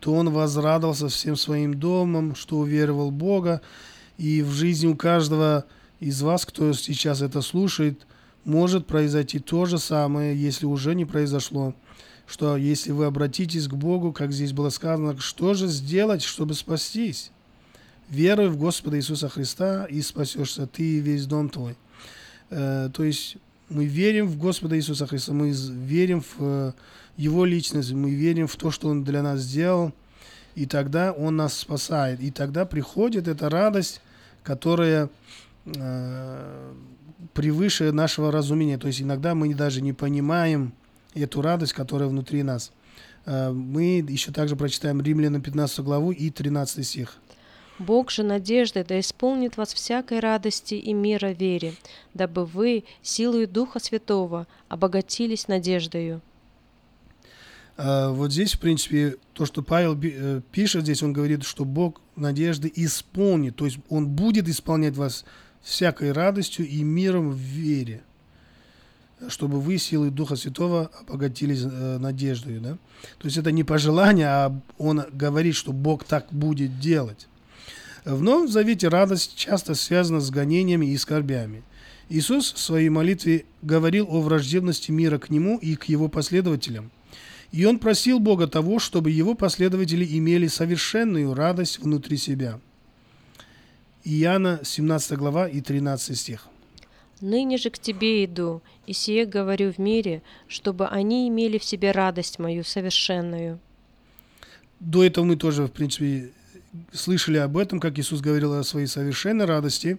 то 0.00 0.12
он 0.12 0.30
возрадовался 0.30 1.08
всем 1.08 1.36
своим 1.36 1.74
домом, 1.74 2.34
что 2.34 2.58
уверовал 2.58 3.10
Бога. 3.10 3.62
И 4.18 4.42
в 4.42 4.50
жизни 4.50 4.86
у 4.86 4.96
каждого 4.96 5.64
из 6.00 6.20
вас, 6.22 6.44
кто 6.44 6.72
сейчас 6.72 7.22
это 7.22 7.40
слушает, 7.40 8.04
может 8.44 8.86
произойти 8.86 9.38
то 9.38 9.64
же 9.64 9.78
самое, 9.78 10.36
если 10.36 10.66
уже 10.66 10.94
не 10.94 11.04
произошло. 11.04 11.74
Что 12.26 12.56
если 12.56 12.92
вы 12.92 13.04
обратитесь 13.04 13.68
к 13.68 13.74
Богу, 13.74 14.12
как 14.12 14.32
здесь 14.32 14.52
было 14.52 14.70
сказано, 14.70 15.18
что 15.18 15.54
же 15.54 15.66
сделать, 15.66 16.22
чтобы 16.22 16.54
спастись? 16.54 17.30
Веруй 18.08 18.48
в 18.48 18.58
Господа 18.58 18.96
Иисуса 18.96 19.28
Христа, 19.28 19.86
и 19.86 20.00
спасешься 20.00 20.66
ты 20.66 20.82
и 20.82 21.00
весь 21.00 21.26
дом 21.26 21.48
твой. 21.48 21.76
Э, 22.50 22.90
то 22.92 23.04
есть 23.04 23.36
мы 23.68 23.86
верим 23.86 24.26
в 24.26 24.38
Господа 24.38 24.76
Иисуса 24.76 25.06
Христа, 25.06 25.32
мы 25.32 25.50
верим 25.50 26.20
в 26.20 26.34
э, 26.38 26.72
Его 27.16 27.44
личность, 27.44 27.92
мы 27.92 28.10
верим 28.10 28.46
в 28.46 28.56
то, 28.56 28.70
что 28.70 28.88
Он 28.88 29.04
для 29.04 29.22
нас 29.22 29.40
сделал, 29.40 29.92
и 30.54 30.66
тогда 30.66 31.12
Он 31.12 31.36
нас 31.36 31.58
спасает. 31.58 32.20
И 32.20 32.30
тогда 32.30 32.64
приходит 32.66 33.26
эта 33.26 33.48
радость, 33.48 34.00
которая 34.42 35.08
э, 35.64 36.72
превыше 37.32 37.92
нашего 37.92 38.30
разумения. 38.30 38.78
То 38.78 38.86
есть 38.86 39.00
иногда 39.00 39.34
мы 39.34 39.54
даже 39.54 39.80
не 39.80 39.92
понимаем 39.92 40.72
эту 41.14 41.42
радость, 41.42 41.72
которая 41.72 42.08
внутри 42.08 42.42
нас. 42.42 42.72
Э, 43.26 43.50
мы 43.50 44.04
еще 44.08 44.32
также 44.32 44.56
прочитаем 44.56 45.00
Римлянам 45.00 45.42
15 45.42 45.80
главу 45.80 46.12
и 46.12 46.30
13 46.30 46.86
стих. 46.86 47.18
Бог 47.78 48.10
же 48.10 48.22
надежды 48.22 48.84
да 48.84 49.00
исполнит 49.00 49.56
вас 49.56 49.74
всякой 49.74 50.20
радости 50.20 50.74
и 50.74 50.92
мира 50.92 51.32
вере, 51.32 51.74
дабы 52.14 52.44
вы 52.44 52.84
силою 53.02 53.48
Духа 53.48 53.80
Святого 53.80 54.46
обогатились 54.68 55.48
надеждою. 55.48 56.20
А, 57.76 58.10
Вот 58.10 58.32
здесь, 58.32 58.54
в 58.54 58.60
принципе, 58.60 59.16
то, 59.32 59.44
что 59.44 59.62
Павел 59.62 59.98
э, 60.00 60.40
пишет 60.52 60.82
здесь, 60.82 61.02
он 61.02 61.12
говорит, 61.12 61.42
что 61.42 61.64
Бог 61.64 62.00
надежды 62.14 62.70
исполнит, 62.74 63.56
то 63.56 63.64
есть 63.64 63.78
Он 63.88 64.08
будет 64.08 64.48
исполнять 64.48 64.96
вас 64.96 65.24
всякой 65.60 66.12
радостью 66.12 66.66
и 66.68 66.82
миром 66.84 67.30
в 67.30 67.36
вере, 67.36 68.02
чтобы 69.28 69.60
вы 69.60 69.78
силой 69.78 70.10
Духа 70.10 70.36
Святого 70.36 70.90
обогатились 71.00 71.62
э, 71.64 71.98
надеждой. 71.98 72.58
Да? 72.58 72.78
То 73.18 73.26
есть 73.26 73.36
это 73.36 73.52
не 73.52 73.64
пожелание, 73.64 74.28
а 74.28 74.60
Он 74.78 75.04
говорит, 75.12 75.54
что 75.54 75.72
Бог 75.72 76.04
так 76.04 76.26
будет 76.30 76.78
делать. 76.80 77.26
В 78.04 78.22
Новом 78.22 78.48
Завете 78.48 78.88
радость 78.88 79.34
часто 79.36 79.74
связана 79.74 80.20
с 80.20 80.30
гонениями 80.30 80.86
и 80.86 80.96
скорбями. 80.98 81.62
Иисус 82.10 82.52
в 82.52 82.58
своей 82.58 82.90
молитве 82.90 83.46
говорил 83.62 84.06
о 84.10 84.20
враждебности 84.20 84.90
мира 84.90 85.18
к 85.18 85.30
Нему 85.30 85.56
и 85.58 85.74
к 85.74 85.84
Его 85.84 86.08
последователям. 86.08 86.90
И 87.50 87.64
он 87.64 87.78
просил 87.78 88.18
Бога 88.18 88.48
того, 88.48 88.80
чтобы 88.80 89.12
его 89.12 89.34
последователи 89.34 90.04
имели 90.18 90.48
совершенную 90.48 91.34
радость 91.34 91.78
внутри 91.78 92.16
себя. 92.16 92.58
Иоанна 94.02 94.60
17 94.64 95.16
глава 95.16 95.48
и 95.48 95.60
13 95.60 96.18
стих. 96.18 96.48
«Ныне 97.20 97.56
же 97.58 97.70
к 97.70 97.78
Тебе 97.78 98.24
иду, 98.24 98.62
и 98.86 98.92
сие 98.92 99.24
говорю 99.24 99.72
в 99.72 99.78
мире, 99.78 100.22
чтобы 100.48 100.86
они 100.86 101.28
имели 101.28 101.58
в 101.58 101.64
себе 101.64 101.92
радость 101.92 102.38
мою 102.38 102.64
совершенную». 102.64 103.58
До 104.80 105.02
этого 105.04 105.24
мы 105.24 105.36
тоже, 105.36 105.66
в 105.66 105.72
принципе, 105.72 106.32
слышали 106.92 107.38
об 107.38 107.56
этом, 107.56 107.80
как 107.80 107.98
Иисус 107.98 108.20
говорил 108.20 108.52
о 108.54 108.64
своей 108.64 108.86
совершенной 108.86 109.44
радости. 109.44 109.98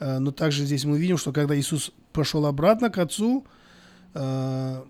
Э, 0.00 0.18
Но 0.18 0.32
также 0.32 0.64
здесь 0.64 0.84
мы 0.84 0.98
видим, 0.98 1.16
что 1.16 1.32
когда 1.32 1.58
Иисус 1.58 1.92
пошел 2.12 2.46
обратно 2.46 2.90
к 2.90 2.98
Отцу, 2.98 3.44
э, 4.14 4.82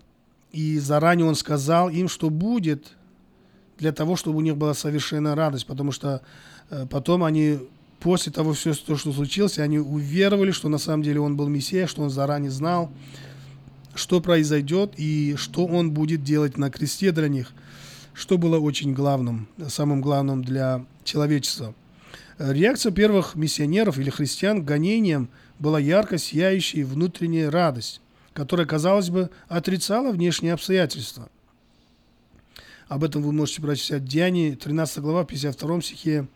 и 0.51 0.79
заранее 0.79 1.27
Он 1.27 1.35
сказал 1.35 1.89
им, 1.89 2.07
что 2.07 2.29
будет 2.29 2.93
для 3.77 3.91
того, 3.91 4.15
чтобы 4.15 4.37
у 4.37 4.41
них 4.41 4.57
была 4.57 4.73
совершенная 4.73 5.35
радость, 5.35 5.65
потому 5.65 5.91
что 5.91 6.21
э, 6.69 6.85
потом 6.89 7.23
они, 7.23 7.59
после 8.03 8.33
того 8.33 8.51
все, 8.51 8.73
то, 8.73 8.97
что 8.97 9.13
случилось, 9.13 9.57
они 9.57 9.79
уверовали, 9.79 10.51
что 10.51 10.67
на 10.67 10.77
самом 10.77 11.03
деле 11.03 11.21
Он 11.21 11.37
был 11.37 11.47
Мессия, 11.47 11.87
что 11.87 12.01
Он 12.01 12.09
заранее 12.09 12.51
знал, 12.51 12.91
что 13.95 14.19
произойдет 14.19 14.93
и 14.97 15.35
что 15.37 15.65
Он 15.65 15.91
будет 15.91 16.21
делать 16.21 16.57
на 16.57 16.69
кресте 16.69 17.13
для 17.13 17.29
них, 17.29 17.53
что 18.13 18.37
было 18.37 18.59
очень 18.59 18.93
главным, 18.93 19.47
самым 19.69 20.01
главным 20.01 20.43
для 20.43 20.85
человечества. 21.05 21.73
Реакция 22.37 22.91
первых 22.91 23.35
миссионеров 23.35 23.97
или 23.97 24.09
христиан 24.09 24.61
к 24.61 24.65
гонениям 24.65 25.29
была 25.57 25.79
ярко 25.79 26.17
сияющей 26.17 26.83
внутренняя 26.83 27.49
радость, 27.49 28.01
которая, 28.33 28.65
казалось 28.65 29.11
бы, 29.11 29.29
отрицала 29.47 30.11
внешние 30.11 30.53
обстоятельства. 30.53 31.29
Об 32.89 33.05
этом 33.05 33.21
вы 33.21 33.31
можете 33.31 33.61
прочитать 33.61 34.01
в 34.01 34.07
Деянии, 34.07 34.55
13 34.55 34.99
глава, 34.99 35.23
52 35.23 35.81
стихе, 35.81 36.27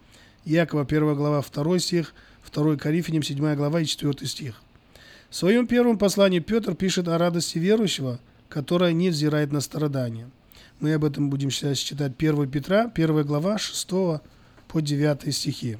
Якова, 0.47 0.85
1 0.85 1.15
глава, 1.15 1.41
2 1.41 1.79
стих, 1.79 2.13
2 2.53 2.77
Коринфянам, 2.77 3.21
7 3.21 3.55
глава 3.55 3.81
и 3.81 3.85
4 3.85 4.25
стих. 4.25 4.61
В 5.29 5.35
своем 5.35 5.67
первом 5.67 5.97
послании 5.97 6.39
Петр 6.39 6.73
пишет 6.73 7.09
о 7.09 7.17
радости 7.17 7.59
верующего, 7.59 8.19
которая 8.47 8.93
не 8.93 9.09
взирает 9.09 9.51
на 9.51 9.59
страдания. 9.59 10.29
Мы 10.79 10.93
об 10.93 11.03
этом 11.03 11.29
будем 11.29 11.51
сейчас 11.51 11.79
читать 11.79 12.13
1 12.17 12.49
Петра, 12.49 12.89
1 12.95 13.25
глава, 13.25 13.57
6 13.57 13.89
по 13.89 14.81
9 14.81 15.35
стихи. 15.35 15.77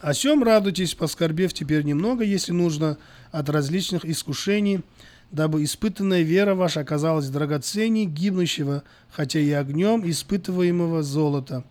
О 0.00 0.12
сем 0.12 0.42
радуйтесь, 0.42 0.94
поскорбев 0.94 1.54
теперь 1.54 1.84
немного, 1.84 2.24
если 2.24 2.52
нужно, 2.52 2.98
от 3.30 3.48
различных 3.48 4.04
искушений, 4.04 4.82
дабы 5.30 5.62
испытанная 5.62 6.22
вера 6.22 6.54
ваша 6.54 6.80
оказалась 6.80 7.28
драгоценней 7.28 8.06
гибнущего, 8.06 8.82
хотя 9.10 9.38
и 9.38 9.50
огнем 9.52 10.08
испытываемого 10.08 11.02
золота, 11.02 11.64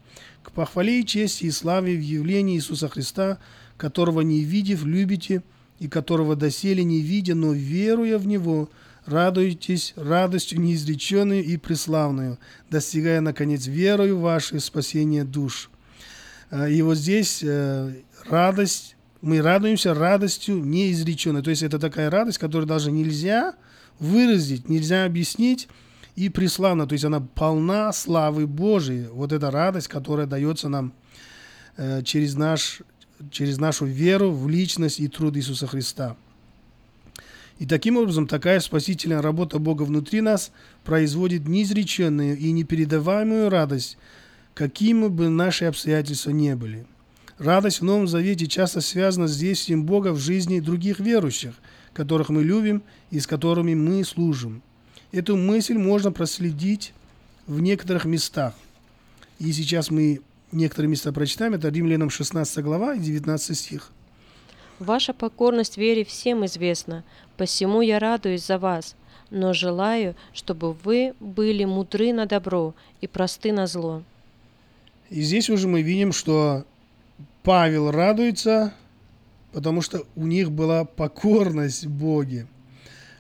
к 0.54 0.56
похвале 0.56 1.02
и 1.02 1.06
чести 1.06 1.46
и 1.46 1.52
славе 1.52 1.98
в 1.98 2.02
явлении 2.02 2.56
Иисуса 2.58 2.88
Христа, 2.88 3.40
которого 3.76 4.22
не 4.22 4.42
видев, 4.42 4.86
любите, 4.86 5.42
и 5.80 5.88
которого 5.88 6.36
доселе 6.36 6.84
не 6.84 7.02
видя, 7.02 7.34
но 7.34 7.54
веруя 7.54 8.20
в 8.20 8.28
Него, 8.28 8.70
радуйтесь 9.08 9.94
радостью 9.96 10.62
неизреченную 10.62 11.44
и 11.44 11.58
преславную, 11.58 12.38
достигая, 12.70 13.20
наконец, 13.20 13.66
верою 13.66 14.20
вашей 14.20 14.60
спасения 14.60 15.24
душ. 15.24 15.72
Э, 16.52 16.72
И 16.72 16.84
вот 16.84 16.98
здесь 16.98 17.40
э, 17.42 17.92
радость, 18.30 18.96
мы 19.22 19.42
радуемся 19.42 19.96
радостью 19.96 20.64
неизреченной. 20.64 21.42
То 21.42 21.50
есть 21.50 21.64
это 21.64 21.80
такая 21.80 22.12
радость, 22.12 22.38
которую 22.38 22.68
даже 22.68 22.92
нельзя 22.92 23.56
выразить, 24.00 24.70
нельзя 24.70 25.06
объяснить, 25.06 25.68
и 26.16 26.30
преславна, 26.30 26.88
то 26.88 26.94
есть 26.94 27.06
она 27.06 27.22
полна 27.22 27.92
славы 27.92 28.46
Божией. 28.48 29.08
Вот 29.08 29.32
эта 29.32 29.50
радость, 29.50 29.88
которая 29.88 30.28
дается 30.28 30.70
нам 30.70 30.94
э, 31.78 32.04
через, 32.04 32.36
наш, 32.36 32.82
через 33.32 33.58
нашу 33.58 33.86
веру 33.86 34.32
в 34.32 34.48
личность 34.48 35.00
и 35.00 35.08
труд 35.08 35.36
Иисуса 35.38 35.68
Христа. 35.68 36.16
И 37.60 37.66
таким 37.66 37.98
образом 37.98 38.28
такая 38.28 38.60
спасительная 38.60 39.22
работа 39.22 39.60
Бога 39.60 39.84
внутри 39.84 40.22
нас 40.22 40.52
производит 40.84 41.48
неизреченную 41.48 42.38
и 42.38 42.52
непередаваемую 42.52 43.50
радость, 43.50 43.98
какими 44.54 45.08
бы 45.08 45.30
наши 45.30 45.66
обстоятельства 45.66 46.32
не 46.32 46.56
были. 46.56 46.86
Радость 47.38 47.82
в 47.82 47.84
Новом 47.84 48.08
Завете 48.08 48.48
часто 48.48 48.82
связана 48.82 49.28
с 49.28 49.38
действием 49.38 49.86
Бога 49.86 50.14
в 50.14 50.20
жизни 50.20 50.60
других 50.60 51.00
верующих, 51.00 51.54
которых 51.94 52.30
мы 52.30 52.44
любим 52.44 52.84
и 53.12 53.20
с 53.20 53.28
которыми 53.28 53.74
мы 53.74 54.04
служим. 54.04 54.62
Эту 55.14 55.38
мысль 55.38 55.78
можно 55.78 56.12
проследить 56.12 56.92
в 57.46 57.62
некоторых 57.62 58.06
местах. 58.06 58.56
И 59.38 59.54
сейчас 59.54 59.92
мы 59.92 60.22
некоторые 60.52 60.90
места 60.90 61.14
прочитаем. 61.14 61.54
Это 61.54 61.70
Римлянам 61.70 62.10
16 62.10 62.64
глава 62.64 62.96
и 62.96 63.00
19 63.00 63.56
стих. 63.56 63.92
Ваша 64.80 65.14
покорность 65.14 65.78
вере 65.78 66.04
всем 66.04 66.44
известна, 66.48 67.04
посему 67.38 67.82
я 67.82 68.00
радуюсь 68.00 68.44
за 68.44 68.58
вас, 68.58 68.96
но 69.30 69.54
желаю, 69.54 70.16
чтобы 70.34 70.74
вы 70.74 71.14
были 71.20 71.64
мудры 71.64 72.12
на 72.12 72.26
добро 72.26 72.74
и 73.00 73.06
просты 73.06 73.52
на 73.52 73.68
зло. 73.68 74.02
И 75.12 75.22
здесь 75.22 75.48
уже 75.48 75.68
мы 75.68 75.84
видим, 75.84 76.12
что 76.12 76.66
Павел 77.44 77.92
радуется, 77.92 78.74
потому 79.52 79.82
что 79.82 80.08
у 80.16 80.26
них 80.26 80.52
была 80.52 80.86
покорность 80.86 81.86
Боге. 81.86 82.48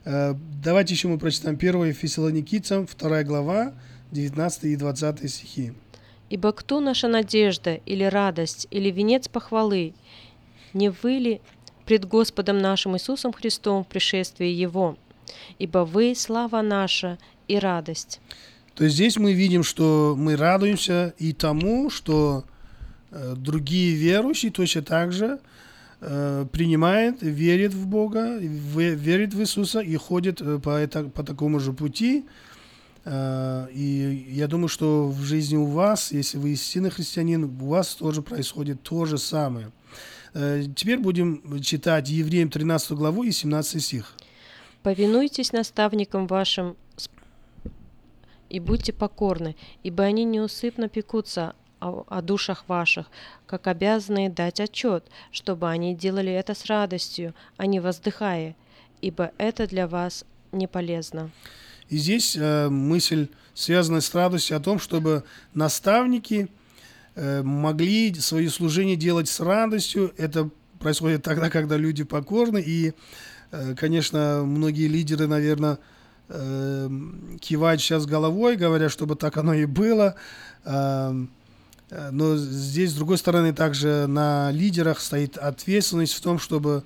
Э, 0.06 0.36
Давайте 0.64 0.94
еще 0.94 1.08
мы 1.08 1.18
прочитаем 1.18 1.56
1 1.56 1.94
Фессалоникийцам, 1.94 2.88
2 2.88 3.24
глава, 3.24 3.74
19 4.12 4.64
и 4.66 4.76
20 4.76 5.30
стихи. 5.30 5.74
Ибо 6.30 6.52
кто 6.52 6.80
наша 6.80 7.08
надежда, 7.08 7.76
или 7.86 8.04
радость, 8.04 8.68
или 8.72 8.90
венец 8.90 9.28
похвалы? 9.28 9.94
Не 10.74 10.90
вы 10.90 11.12
ли 11.12 11.42
пред 11.86 12.06
Господом 12.06 12.60
нашим 12.60 12.96
Иисусом 12.96 13.34
Христом 13.34 13.84
в 13.84 13.88
пришествии 13.88 14.48
Его? 14.48 14.98
Ибо 15.60 15.80
вы 15.80 16.16
слава 16.16 16.62
наша 16.62 17.18
и 17.48 17.60
радость. 17.60 18.20
То 18.76 18.86
есть 18.86 18.96
здесь 18.96 19.18
мы 19.18 19.34
видим, 19.34 19.64
что 19.64 20.16
мы 20.18 20.36
радуемся 20.36 21.14
и 21.20 21.34
тому, 21.34 21.90
что 21.90 22.46
э, 23.12 23.36
другие 23.38 23.96
верующие 23.96 24.52
точно 24.52 24.82
так 24.82 25.12
же 25.12 25.40
э, 26.06 26.46
принимают, 26.52 27.22
верят 27.22 27.74
в 27.74 27.88
Бога, 27.88 28.40
ве- 28.40 28.96
верят 28.96 29.34
в 29.34 29.40
Иисуса 29.40 29.80
и 29.80 29.96
ходят 29.96 30.42
э, 30.42 30.60
по, 30.60 30.70
это, 30.72 31.06
по 31.06 31.24
такому 31.24 31.60
же 31.60 31.74
пути. 31.74 32.26
Э, 33.06 33.68
и 33.72 34.26
я 34.30 34.48
думаю, 34.48 34.68
что 34.68 35.08
в 35.08 35.22
жизни 35.22 35.58
у 35.58 35.66
вас, 35.66 36.12
если 36.12 36.38
вы 36.38 36.52
истинный 36.52 36.90
христианин, 36.90 37.44
у 37.44 37.68
вас 37.68 37.96
тоже 37.96 38.22
происходит 38.22 38.82
то 38.84 39.06
же 39.06 39.18
самое. 39.18 39.72
Теперь 40.76 40.98
будем 40.98 41.62
читать 41.62 42.10
Евреям 42.10 42.50
13 42.50 42.92
главу 42.94 43.24
и 43.24 43.32
17 43.32 43.84
стих. 43.84 44.16
Повинуйтесь 44.82 45.54
наставникам 45.54 46.26
вашим 46.26 46.76
и 48.50 48.60
будьте 48.60 48.94
покорны, 48.94 49.56
ибо 49.84 50.04
они 50.04 50.24
неусыпно 50.26 50.90
пекутся 50.90 51.54
о, 51.90 52.22
душах 52.22 52.66
ваших, 52.68 53.08
как 53.46 53.68
обязанные 53.68 54.30
дать 54.30 54.60
отчет, 54.60 55.06
чтобы 55.32 55.70
они 55.70 55.96
делали 55.96 56.32
это 56.32 56.54
с 56.54 56.66
радостью, 56.66 57.34
а 57.58 57.66
не 57.66 57.80
воздыхая, 57.80 58.56
ибо 59.02 59.32
это 59.38 59.68
для 59.68 59.88
вас 59.88 60.26
не 60.52 60.68
полезно. 60.68 61.32
И 61.90 61.98
здесь 61.98 62.36
э, 62.36 62.70
мысль, 62.70 63.28
связанная 63.54 64.02
с 64.02 64.14
радостью 64.14 64.58
о 64.58 64.60
том, 64.60 64.80
чтобы 64.80 65.24
наставники 65.54 66.50
э, 67.16 67.44
могли 67.44 68.14
свое 68.16 68.50
служение 68.50 68.96
делать 68.96 69.30
с 69.30 69.40
радостью. 69.40 70.14
Это 70.18 70.50
происходит 70.80 71.24
тогда, 71.24 71.50
когда 71.50 71.78
люди 71.78 72.04
покорны. 72.04 72.64
И, 72.66 72.94
э, 73.52 73.76
конечно, 73.76 74.44
многие 74.46 74.88
лидеры, 74.88 75.28
наверное, 75.28 75.80
э, 76.30 76.90
кивают 77.42 77.82
сейчас 77.82 78.06
головой, 78.06 78.56
говоря, 78.56 78.90
чтобы 78.90 79.16
так 79.16 79.38
оно 79.38 79.54
и 79.54 79.66
было. 79.66 80.16
Э, 80.66 81.14
но 82.12 82.38
здесь, 82.38 82.92
с 82.92 82.96
другой 82.96 83.18
стороны, 83.18 83.54
также 83.54 84.08
на 84.08 84.52
лидерах 84.52 85.00
стоит 85.00 85.38
ответственность 85.38 86.14
в 86.14 86.22
том, 86.22 86.40
чтобы 86.40 86.84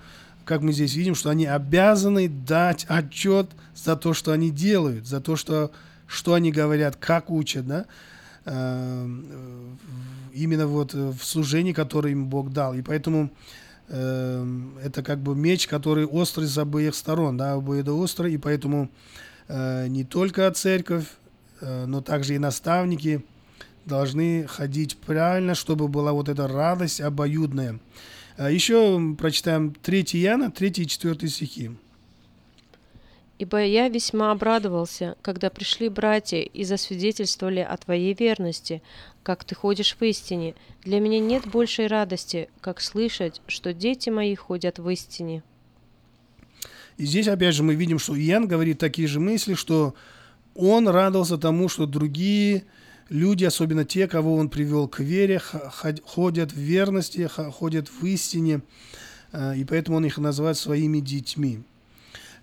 как 0.47 0.62
мы 0.62 0.72
здесь 0.72 0.95
видим, 0.95 1.14
что 1.14 1.30
они 1.30 1.45
обязаны 1.45 2.30
дать 2.30 2.86
отчет 2.88 3.49
за 3.76 3.95
то, 3.95 4.14
что 4.14 4.32
они 4.32 4.49
делают, 4.49 5.05
за 5.05 5.20
то, 5.20 5.36
что, 5.36 5.72
что 6.08 6.34
они 6.34 6.51
говорят, 6.51 6.95
как 6.95 7.30
учат, 7.30 7.68
да, 7.68 7.86
э, 8.45 9.22
именно 10.34 10.66
вот 10.66 10.93
в 10.93 11.20
служении, 11.22 11.74
которое 11.74 12.14
им 12.14 12.28
Бог 12.28 12.53
дал. 12.53 12.74
И 12.74 12.82
поэтому 12.82 13.30
э, 13.89 14.62
это 14.84 15.03
как 15.03 15.20
бы 15.20 15.36
меч, 15.36 15.68
который 15.68 16.05
острый 16.05 16.45
с 16.47 16.58
обеих 16.58 16.95
сторон, 16.95 17.38
да, 17.38 17.53
обоих 17.53 17.86
острый, 17.88 18.34
и 18.34 18.38
поэтому 18.38 18.89
э, 19.49 19.88
не 19.89 20.05
только 20.05 20.49
церковь, 20.51 21.05
э, 21.60 21.86
но 21.86 22.01
также 22.01 22.36
и 22.36 22.39
наставники 22.39 23.24
должны 23.88 24.46
ходить 24.48 24.98
правильно, 24.98 25.56
чтобы 25.56 25.88
была 25.88 26.14
вот 26.14 26.30
эта 26.30 26.48
радость 26.48 27.02
обоюдная. 27.02 27.80
А 28.38 28.52
Еще 28.52 29.16
прочитаем 29.18 29.74
3 29.74 30.02
Иоанна, 30.14 30.52
3 30.52 30.70
и 30.70 30.88
4 30.88 31.30
стихи. 31.30 31.72
Ибо 33.40 33.64
я 33.64 33.88
весьма 33.88 34.32
обрадовался, 34.32 35.16
когда 35.22 35.50
пришли 35.50 35.90
братья 35.90 36.40
и 36.40 36.64
засвидетельствовали 36.64 37.60
о 37.60 37.78
твоей 37.78 38.16
верности, 38.16 38.82
как 39.22 39.44
ты 39.44 39.54
ходишь 39.54 39.96
в 40.00 40.04
истине. 40.04 40.56
Для 40.84 41.00
меня 41.00 41.20
нет 41.20 41.46
большей 41.46 41.88
радости, 41.88 42.50
как 42.62 42.82
слышать, 42.82 43.42
что 43.48 43.74
дети 43.74 44.10
мои 44.10 44.34
ходят 44.36 44.80
в 44.80 44.90
истине. 44.90 45.44
И 46.98 47.06
здесь 47.06 47.28
опять 47.28 47.54
же 47.54 47.62
мы 47.62 47.76
видим, 47.76 48.00
что 48.00 48.20
Иоанн 48.20 48.48
говорит 48.48 48.80
такие 48.80 49.08
же 49.08 49.20
мысли, 49.20 49.54
что 49.54 49.94
он 50.56 50.88
радовался 50.88 51.38
тому, 51.38 51.70
что 51.70 51.86
другие 51.86 52.64
люди, 53.10 53.45
особенно 53.45 53.86
те, 53.86 54.08
кого 54.08 54.36
он 54.36 54.49
привел 54.49 54.88
к 54.88 54.99
вере, 54.99 55.41
ходят 56.05 56.51
в 56.51 56.58
верности, 56.58 57.28
ходят 57.28 57.89
в 57.89 58.05
истине, 58.05 58.62
э, 59.32 59.58
и 59.58 59.66
поэтому 59.66 59.97
он 59.97 60.05
их 60.05 60.18
называет 60.18 60.58
своими 60.58 60.99
детьми. 60.99 61.62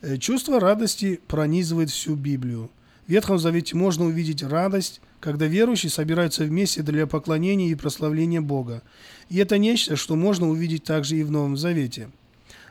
Э, 0.02 0.16
Чувство 0.18 0.60
радости 0.60 1.20
пронизывает 1.26 1.90
всю 1.90 2.14
Библию. 2.14 2.70
В 3.06 3.10
Ветхом 3.10 3.38
Завете 3.38 3.76
можно 3.76 4.06
увидеть 4.06 4.42
радость, 4.42 5.00
когда 5.20 5.46
верующие 5.46 5.90
собираются 5.90 6.44
вместе 6.44 6.82
для 6.82 7.06
поклонения 7.06 7.68
и 7.70 7.74
прославления 7.74 8.40
Бога. 8.40 8.82
И 9.30 9.38
это 9.38 9.58
нечто, 9.58 9.96
что 9.96 10.16
можно 10.16 10.48
увидеть 10.48 10.84
также 10.84 11.16
и 11.16 11.22
в 11.22 11.30
Новом 11.30 11.56
Завете. 11.56 12.10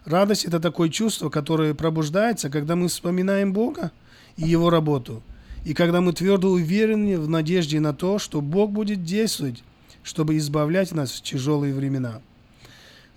Радость– 0.06 0.46
это 0.46 0.60
такое 0.60 0.90
чувство, 0.90 1.30
которое 1.30 1.74
пробуждается, 1.74 2.50
когда 2.50 2.76
мы 2.76 2.90
вспоминаем 2.90 3.54
Бога 3.54 3.92
и 4.38 4.44
Его 4.44 4.70
работу, 4.70 5.24
и 5.66 5.74
когда 5.74 6.02
мы 6.02 6.14
твердо 6.14 6.50
уверены 6.50 7.18
в 7.18 7.30
надежде 7.30 7.80
на 7.80 7.94
то, 7.94 8.20
что 8.20 8.42
Бог 8.42 8.72
будет 8.72 9.04
действовать, 9.04 9.64
чтобы 10.04 10.38
избавлять 10.38 10.92
нас 10.92 11.12
в 11.12 11.22
тяжелые 11.22 11.74
времена. 11.74 12.22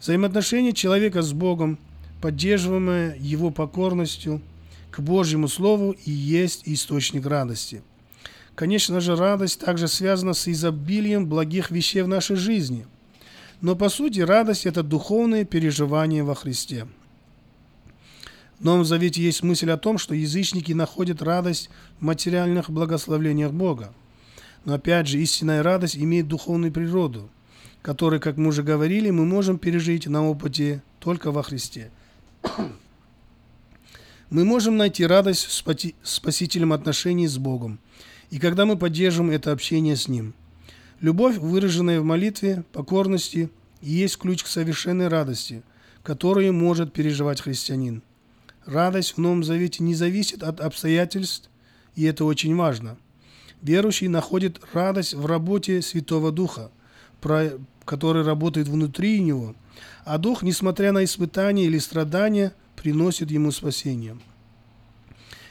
Взаимоотношения 0.01 0.73
человека 0.73 1.23
с 1.23 1.33
Богом, 1.33 1.79
поддерживаемое 2.21 3.17
Его 3.19 3.51
покорностью 3.51 4.41
к 4.91 5.01
Божьему 5.01 5.49
Слову, 5.49 5.97
и 6.05 6.11
есть 6.11 6.63
источник 6.67 7.27
радости. 7.27 7.83
Конечно 8.55 9.01
же, 9.01 9.17
радость 9.17 9.61
также 9.61 9.89
связана 9.89 10.33
с 10.33 10.49
изобилием 10.49 11.27
благих 11.27 11.71
вещей 11.71 12.03
в 12.03 12.09
нашей 12.09 12.37
жизни– 12.37 12.87
но 13.61 13.75
по 13.75 13.89
сути 13.89 14.21
радость– 14.21 14.67
это 14.67 14.83
духовное 14.83 15.45
переживание 15.45 16.23
во 16.23 16.35
Христе. 16.35 16.87
В 18.59 18.65
Новом 18.65 18.85
Завете 18.85 19.23
есть 19.23 19.43
мысль 19.43 19.71
о 19.71 19.77
том, 19.77 19.99
что 19.99 20.15
язычники 20.15 20.73
находят 20.73 21.21
радость 21.21 21.69
в 22.01 22.05
материальных 22.05 22.71
благословлениях 22.71 23.53
Бога. 23.53 23.93
Но 24.65 24.75
опять 24.75 25.07
же, 25.09 25.21
истинная 25.21 25.63
радость 25.63 25.97
имеет 25.97 26.29
духовную 26.29 26.73
природу. 26.73 27.29
который, 27.83 28.19
как 28.19 28.37
мы 28.37 28.49
уже 28.49 28.65
говорили, 28.65 29.11
мы 29.11 29.25
можем 29.25 29.59
пережить 29.59 30.09
на 30.09 30.29
опыте 30.29 30.83
только 30.99 31.31
во 31.31 31.45
Христе. 31.45 31.93
Мы 34.29 34.45
можем 34.45 34.77
найти 34.77 35.07
радость 35.07 35.45
в 35.45 36.03
спасительном 36.03 36.73
отношении 36.73 37.29
с 37.29 37.39
Богом, 37.39 37.79
и 38.31 38.41
когда 38.41 38.67
мы 38.67 38.77
поддерживаем 38.77 39.33
это 39.33 39.53
общение 39.53 39.95
с 39.95 40.09
Ним. 40.09 40.35
Любовь, 41.01 41.37
выраженная 41.37 42.01
в 42.01 42.05
молитве, 42.05 42.65
покорности, 42.73 43.51
и 43.83 43.93
есть 43.93 44.17
ключ 44.19 44.43
к 44.43 44.49
совершенной 44.49 45.07
радости, 45.07 45.63
которую 46.03 46.53
может 46.53 46.93
переживать 46.93 47.41
христианин. 47.41 48.03
Радость 48.67 49.13
в 49.13 49.19
Новом 49.19 49.45
Завете 49.45 49.85
не 49.85 49.95
зависит 49.95 50.43
от 50.43 50.61
обстоятельств, 50.61 51.49
и 51.95 52.03
это 52.03 52.25
очень 52.25 52.57
важно. 52.57 52.97
Верующий 53.63 54.09
находит 54.09 54.61
радость 54.73 55.15
в 55.15 55.25
работе 55.25 55.81
Святого 55.83 56.33
Духа, 56.33 56.73
который 57.85 58.25
работает 58.25 58.67
внутри 58.67 59.21
него, 59.21 59.55
а 60.05 60.19
Дух, 60.19 60.43
несмотря 60.43 60.91
на 60.91 61.05
испытания 61.05 61.67
или 61.67 61.79
страдания, 61.79 62.53
приносит 62.75 63.31
ему 63.31 63.53
спасение. 63.53 64.19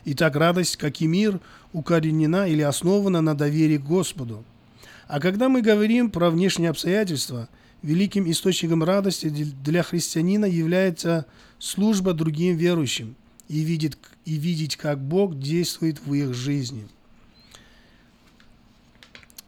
Итак, 0.04 0.36
радость, 0.36 0.76
как 0.76 1.00
и 1.00 1.08
мир, 1.08 1.40
укоренена 1.72 2.50
или 2.50 2.62
основана 2.62 3.22
на 3.22 3.34
доверии 3.34 3.78
к 3.78 3.84
Господу. 3.86 4.44
А 5.08 5.22
когда 5.22 5.48
мы 5.48 5.62
говорим 5.62 6.12
про 6.12 6.30
внешние 6.30 6.70
обстоятельства, 6.70 7.48
великим 7.86 8.30
источником 8.30 8.84
радости 8.84 9.30
для 9.30 9.84
христианина 9.84 10.46
является 10.46 11.26
служба 11.60 12.14
другим 12.14 12.58
верующим 12.58 13.16
и, 13.48 13.60
видеть, 13.60 13.98
и 14.26 14.34
видеть, 14.34 14.76
как 14.76 15.00
Бог 15.00 15.38
действует 15.40 16.06
в 16.06 16.14
их 16.14 16.34
жизни. 16.34 16.88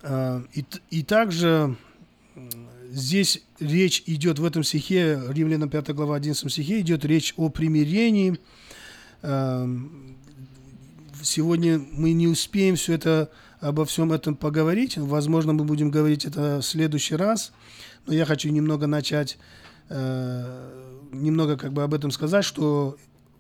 А, 0.04 0.44
И, 0.54 0.64
и 0.92 1.04
также 1.04 1.76
здесь 2.92 3.42
речь 3.60 4.04
идет 4.06 4.38
в 4.38 4.46
этом 4.46 4.64
стихе, 4.64 5.20
Римлянам 5.30 5.70
5 5.70 5.96
глава 5.96 6.16
11 6.16 6.52
стихе, 6.52 6.80
идет 6.82 7.04
речь 7.06 7.34
о 7.38 7.50
примирении. 7.50 8.40
Ам, 9.24 10.16
Сегодня 11.24 11.82
мы 11.92 12.14
не 12.14 12.28
успеем 12.28 12.76
все 12.76 12.94
это 12.94 13.32
обо 13.60 13.86
всем 13.86 14.14
этом 14.14 14.36
поговорить. 14.36 14.98
Возможно, 14.98 15.52
мы 15.52 15.64
будем 15.64 15.90
говорить 15.90 16.26
это 16.26 16.60
в 16.60 16.62
следующий 16.62 17.16
раз. 17.16 17.52
Но 18.08 18.14
я 18.14 18.26
хочу 18.26 18.50
немного 18.50 18.88
начать, 18.88 19.38
э, 19.90 21.04
немного 21.12 21.58
как 21.58 21.74
бы 21.74 21.84
об 21.84 21.94
этом 21.94 22.10
сказать, 22.12 22.46
что 22.46 22.98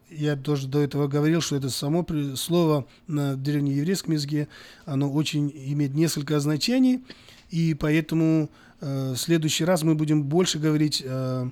я 0.10 0.36
тоже 0.36 0.68
до 0.68 0.80
этого 0.80 1.08
говорил, 1.08 1.42
что 1.42 1.56
это 1.56 1.70
само 1.70 2.06
слово 2.36 2.86
на 3.08 3.36
древнееврейском 3.36 4.14
языке, 4.14 4.48
оно 4.86 5.12
очень 5.12 5.52
имеет 5.54 5.96
несколько 5.96 6.40
значений, 6.42 7.04
и 7.50 7.74
поэтому 7.74 8.50
э, 8.82 9.14
в 9.14 9.18
следующий 9.18 9.64
раз 9.64 9.84
мы 9.84 9.96
будем 9.96 10.24
больше 10.24 10.60
говорить 10.60 11.02
э, 11.04 11.50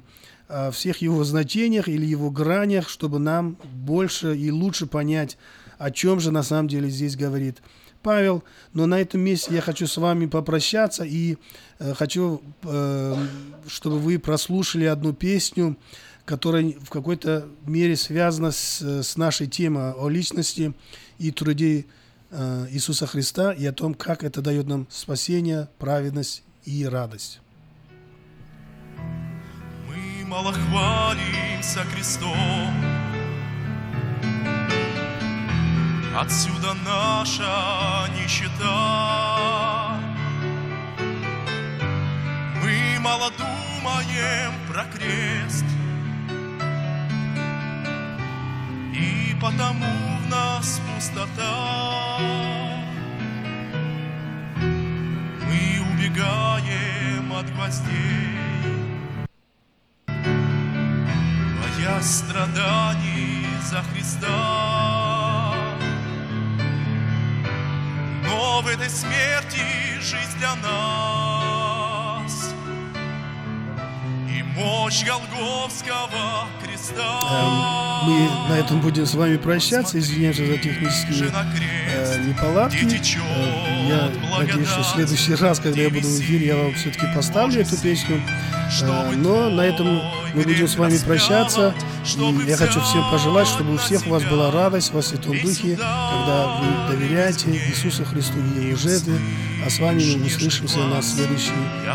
о 0.49 0.71
всех 0.71 0.97
его 0.97 1.23
значениях 1.23 1.87
или 1.87 2.05
его 2.05 2.29
гранях, 2.29 2.89
чтобы 2.89 3.19
нам 3.19 3.57
больше 3.73 4.35
и 4.37 4.51
лучше 4.51 4.87
понять, 4.87 5.37
о 5.77 5.89
чем 5.89 6.19
же 6.19 6.31
на 6.31 6.43
самом 6.43 6.67
деле 6.67 6.89
здесь 6.89 7.15
говорит 7.15 7.61
Павел. 8.05 8.43
Но 8.73 8.85
на 8.85 9.01
этом 9.01 9.21
месте 9.21 9.55
я 9.55 9.61
хочу 9.61 9.87
с 9.87 9.97
вами 9.97 10.27
попрощаться 10.27 11.03
и 11.03 11.37
э, 11.79 11.93
хочу, 11.95 12.41
э, 12.61 13.17
чтобы 13.67 13.97
вы 13.97 14.19
прослушали 14.19 14.85
одну 14.85 15.11
песню, 15.11 15.75
которая 16.23 16.73
в 16.79 16.89
какой-то 16.91 17.47
мере 17.65 17.95
связана 17.95 18.51
с, 18.51 18.79
с 18.79 19.17
нашей 19.17 19.47
темой 19.47 19.91
о 19.93 20.07
личности 20.07 20.73
и 21.17 21.31
труде 21.31 21.85
э, 22.29 22.67
Иисуса 22.69 23.07
Христа 23.07 23.51
и 23.51 23.65
о 23.65 23.73
том, 23.73 23.95
как 23.95 24.23
это 24.23 24.41
дает 24.43 24.67
нам 24.67 24.85
спасение, 24.91 25.67
праведность 25.79 26.43
и 26.63 26.85
радость. 26.85 27.39
Мы 29.87 30.25
мало 30.27 30.53
хвалимся 30.53 31.79
крестом, 31.91 32.94
Отсюда 36.17 36.73
наша 36.85 38.07
нищета. 38.15 39.99
Мы 42.63 42.99
мало 43.01 43.29
думаем 43.31 44.53
про 44.69 44.85
крест, 44.85 45.65
И 48.93 49.35
потому 49.41 49.85
в 50.21 50.29
нас 50.29 50.79
пустота. 50.87 52.17
Мы 54.55 55.81
убегаем 55.91 57.33
от 57.33 57.53
гвоздей, 57.55 58.44
мощь 74.95 75.03
Голговского 75.03 76.47
креста. 76.63 78.03
Эм, 78.03 78.09
Мы 78.09 78.49
на 78.49 78.59
этом 78.59 78.79
будем 78.79 79.05
с 79.05 79.13
вами 79.15 79.37
прощаться. 79.37 79.99
Извиняюсь 79.99 80.37
за 80.37 80.57
технические 80.57 81.31
э, 81.87 82.23
неполадки. 82.27 82.85
Э, 82.85 83.87
я 83.89 84.11
надеюсь, 84.37 84.67
что 84.67 84.81
в 84.81 84.87
следующий 84.87 85.35
раз, 85.35 85.59
когда 85.59 85.81
я 85.81 85.89
буду 85.89 86.07
в 86.07 86.19
эфире, 86.19 86.47
я 86.47 86.55
вам 86.55 86.73
все-таки 86.75 87.05
поставлю 87.13 87.61
эту 87.61 87.77
песню. 87.77 88.21
Но 89.15 89.49
на 89.49 89.61
этом 89.61 90.01
мы 90.33 90.43
будем 90.43 90.67
с 90.67 90.75
вами 90.75 90.97
прощаться. 90.97 91.73
И 92.17 92.49
я 92.49 92.57
хочу 92.57 92.81
всем 92.81 93.09
пожелать, 93.11 93.47
чтобы 93.47 93.75
у 93.75 93.77
всех 93.77 94.05
у 94.07 94.09
вас 94.09 94.23
была 94.23 94.51
радость 94.51 94.93
во 94.93 95.01
Святом 95.01 95.39
Духе, 95.39 95.75
когда 95.75 96.59
вы 96.59 96.93
доверяете 96.93 97.49
Иисусу 97.51 98.05
Христу 98.05 98.37
и 98.39 98.67
Его 98.67 98.77
жертве. 98.77 99.19
А 99.65 99.69
с 99.69 99.79
вами 99.79 100.03
мы 100.17 100.27
услышимся 100.27 100.79
на 100.79 101.01
следующий, 101.01 101.51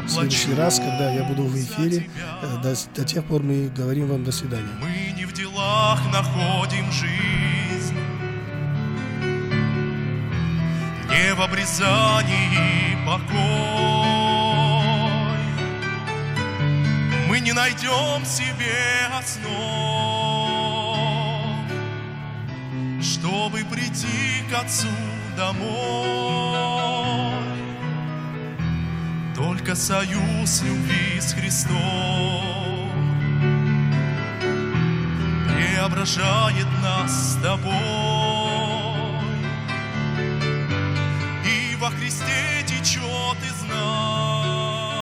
следующий 0.08 0.54
раз, 0.54 0.78
когда 0.78 1.12
я 1.12 1.22
буду 1.22 1.44
в 1.44 1.56
эфире. 1.56 2.08
Э, 2.42 2.56
До, 2.62 2.74
до 2.96 3.04
тех 3.04 3.24
пор 3.24 3.42
мы 3.42 3.68
говорим 3.68 4.08
вам 4.08 4.24
до 4.24 4.32
свидания. 4.32 4.66
Мы 4.80 5.14
не 5.16 5.24
в 5.24 5.32
делах 5.32 6.00
находим 6.12 6.90
жизнь, 6.90 7.96
Не 11.08 11.34
в 11.34 11.40
обрезании 11.40 12.96
покой. 13.06 14.39
Не 17.42 17.52
найдем 17.54 18.24
себе 18.26 19.08
основ, 19.18 19.48
Чтобы 23.02 23.64
прийти 23.64 24.44
к 24.50 24.52
Отцу 24.52 24.88
домой. 25.38 25.70
Только 29.34 29.74
союз 29.74 30.62
любви 30.62 31.18
с 31.18 31.32
Христом 31.32 32.90
преображает 35.48 36.66
нас 36.82 37.32
с 37.32 37.42
тобой. 37.42 37.72
И 41.46 41.74
во 41.76 41.88
Христе 41.88 42.59